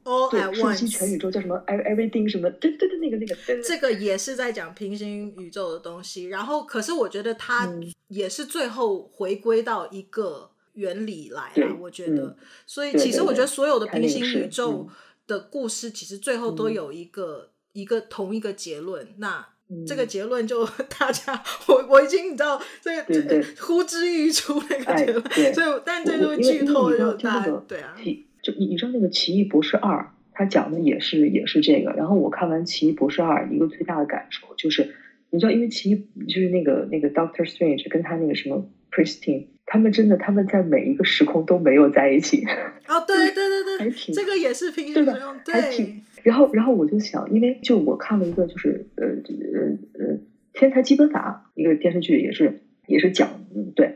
[0.03, 2.49] All at Once，瞬息全宇宙叫什么？Everything 什么？
[2.49, 6.25] 对对对，那个那个，这个也是在讲平行宇宙的东西。
[6.25, 7.71] 然后，可是我觉得他
[8.07, 12.35] 也是最后回归到一个原理来了，我觉得。
[12.65, 14.89] 所以，其实我觉得所有的平行宇宙
[15.27, 17.51] 的故事，其实最后都有一个。
[17.73, 19.45] 一个同一个结论，那
[19.87, 20.65] 这个结论就
[20.99, 27.95] 大家，我我已经你知道这个这个呼之欲出那个结论，所以但这就剧透就大，对啊，
[28.43, 29.97] 就你你知道那个《奇异博士二》，
[30.33, 31.91] 他讲的也是也是这个。
[31.93, 34.93] 然后我看完《奇异博士二》，一个最大的感受就是，
[35.31, 35.95] 你知道，因为奇异
[36.27, 42.45] 就是那个那个 Doctor Strange 跟他那个什么 Christine，他们真的他们在每一个时空都没有在一起。
[42.87, 46.01] 哦，对对对对， 这个也是平行时空，对。
[46.23, 50.15] 然后，然后我就想，因为就我看了一个，就是呃呃呃
[50.53, 52.53] 《天才基本法》一个电视剧，也是
[52.87, 53.91] 也是讲嗯对。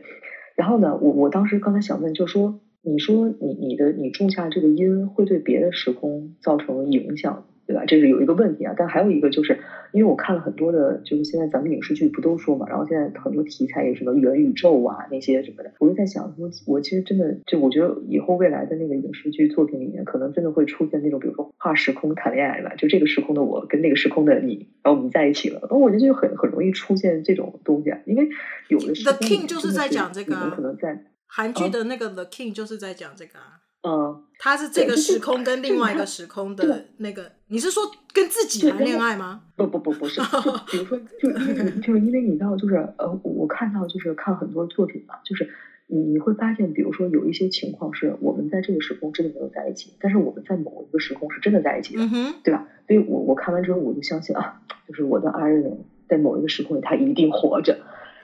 [0.54, 7.44] 然后呢，我我当时刚才想问，就是说，你说你你的你种下这个因，会对别的时空造成影响？
[7.68, 7.84] 对吧？
[7.86, 9.58] 这是有一个问题啊，但还有一个就是，
[9.92, 28.26] 因为我看了很多的，就是现在咱们影视剧不都说嘛，然后现在很多题材有什么元宇宙啊那些什么的，我就在想说，我其实真的就我觉得以后未来的那个影视剧作品里面，可能真的会出现那种，比如说跨时空谈恋爱吧，就这个时空的我跟那个时空的你，然后我们在一起了，我觉得就很很容易出现这种东西啊，因为
[28.68, 33.67] 有的时候 The King 就是在讲这个，你们可能在韩剧的那个 The King 就是在讲这个啊。
[33.82, 39.42] 嗯，他是这个时空跟另外一个时空的那个，你是说跟自己谈恋爱吗？
[39.56, 40.20] 不不不不是，
[40.70, 41.30] 比如说，就
[41.80, 45.48] 就是因为你知道，就是呃，我看到就是看很多作品嘛，就是
[45.86, 52.02] 你你会发现，比如说有一些情况是我们在这个时空真的没有在一起，但是我们在某一个时空是真的在一起的，
[52.42, 52.66] 对吧？
[52.88, 57.78] 所以我我看完之后我就相信啊，就是我的爱人在某一个时空里他一定活着，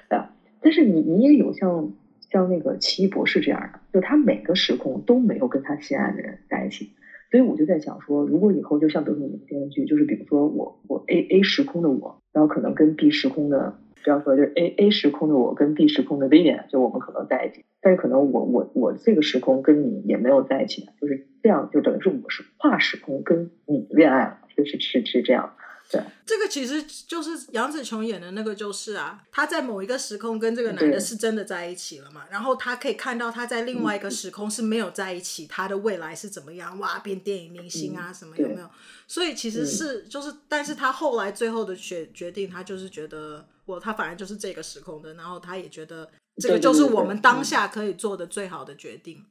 [0.08, 0.30] 啊，
[0.60, 1.92] 但是你你也有像。
[2.34, 6.90] 像那个奇异博士这样的，就他每个时空都没有跟他心爱的人在一起，
[7.30, 25.54] 所以我就在想说，如果以后就像比如说那个电视剧，就是比如说我我 A A 时空的我，然后可能跟 B 时空的，不要说就是 A A 时空的我跟 B 时空的 Vivian，就我们可能在一起，但是可能我我我这个时空跟你也没有在一起，就是这样，就等于是我是跨时空跟你恋爱了，就是是是这样。
[25.90, 36.78] 对，这个其实就是杨紫琼演的那个，就是啊，她在某一个时空跟这个男的是真的在一起了嘛，然后她可以看到他在另外一个时空是没有在一起，嗯、他的未来是怎么样？
[36.78, 38.70] 哇，变电影明星啊什么有没有？
[39.06, 46.10] 所以其实是就是，但是她后来最后的决决定，她就是觉得我她反正就是这个时空的，然后她也觉得
[46.40, 49.22] 这个就是我们当下可以做的最好的决定。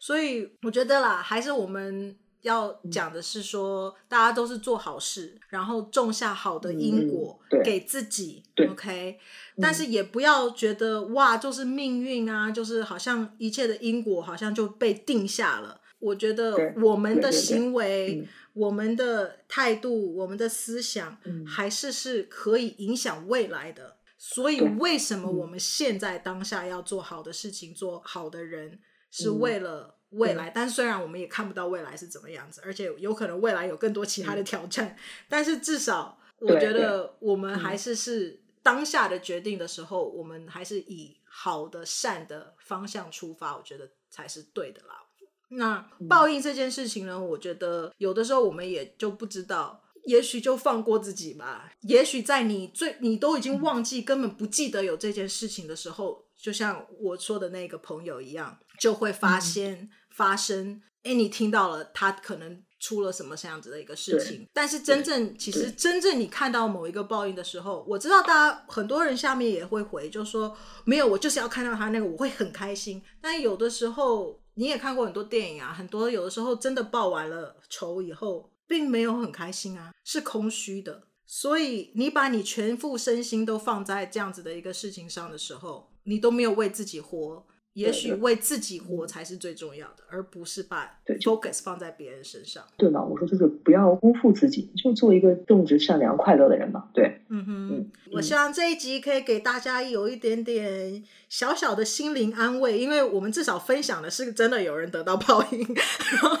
[0.00, 2.16] 所以我觉得啦，还是我们。
[2.42, 8.42] 要讲的是说，嗯、大家都是做好事，然后种下好的因果、嗯、给自己。
[8.70, 9.18] ，OK，
[9.60, 15.80] 但是也不要觉得、嗯、哇，就是命运啊，就是好像一切的因果好像就被定下了。
[15.98, 21.16] 我觉得我们的行为、我们的态度、我们的思想，
[21.46, 23.84] 还是是可以影响未来的。
[23.84, 28.80] 嗯、所以，为什么我们现在当下要做好的事情、做好的人，
[29.12, 30.50] 是为了未来？
[30.50, 34.96] 但虽然我们也看不到未来是怎么样子，而且有可能未来有更多其他的挑战，
[35.28, 45.02] 但是至少我觉得我们还是是当下的决定的时候，我们还是以好的、善的方向出发，我觉得才是对的啦。
[45.48, 51.70] 那报应这件事情呢，我觉得有的时候我们也就不知道，也许就放过自己吧。
[51.82, 60.80] 也许在你最你都已经忘记、根本不记得有这件事情的时候，就像我说的那个朋友一样，就会发现发生。
[61.02, 64.48] 哎，你听到了，他可能出了什么这样子的一个事情。
[64.52, 73.02] 但是真正其实真正你看到某一个报应的时候，我知道大家很多人下面也会回，就说没有，我就是要看到他那个，我会很开心。
[73.20, 74.40] 但有的时候。
[74.54, 81.04] 你也看过很多电影啊，很多有的时候真的报完了仇以后，并没有很开心啊，是空虚的。
[81.24, 87.46] 所以你把你全副身心都放在这样子的一个事情上的时候，你都没有为自己活。
[87.74, 92.62] 也许为自己活才是最重要的，而不是把 focus 放在别人身上。
[92.76, 93.02] 对嘛？
[93.02, 96.88] 我说就是不要辜负自己，就做一个正直、善良、快乐的人嘛。
[96.92, 97.68] 对，嗯哼。
[97.72, 106.38] 嗯，我希望这一集可以给大家有一点点小小的心灵安慰，因为我们至少分享的是真的有人得到报应， 然后，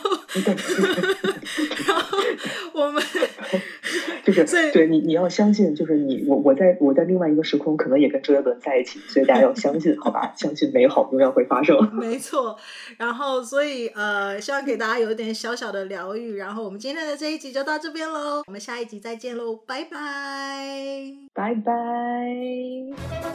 [1.86, 2.18] 然后
[2.74, 3.02] 我们。
[4.26, 10.32] 就是对你，你要相信，就是你我我在我在另外一个时空，可能也跟周杰伦在一起，所以大家要相信，好吧？
[10.38, 11.76] 相信美好永远会发生。
[11.94, 12.56] 没错，
[12.98, 16.36] 然后所以呃，希望给大家有一点小小的疗愈。
[16.36, 21.72] 然后我们今天的这一集就到这边喽，我们下一集再见喽，拜拜，拜拜，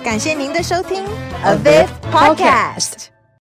[0.04, 1.04] 感谢您的收听
[1.44, 3.17] ，A Viv Podcast。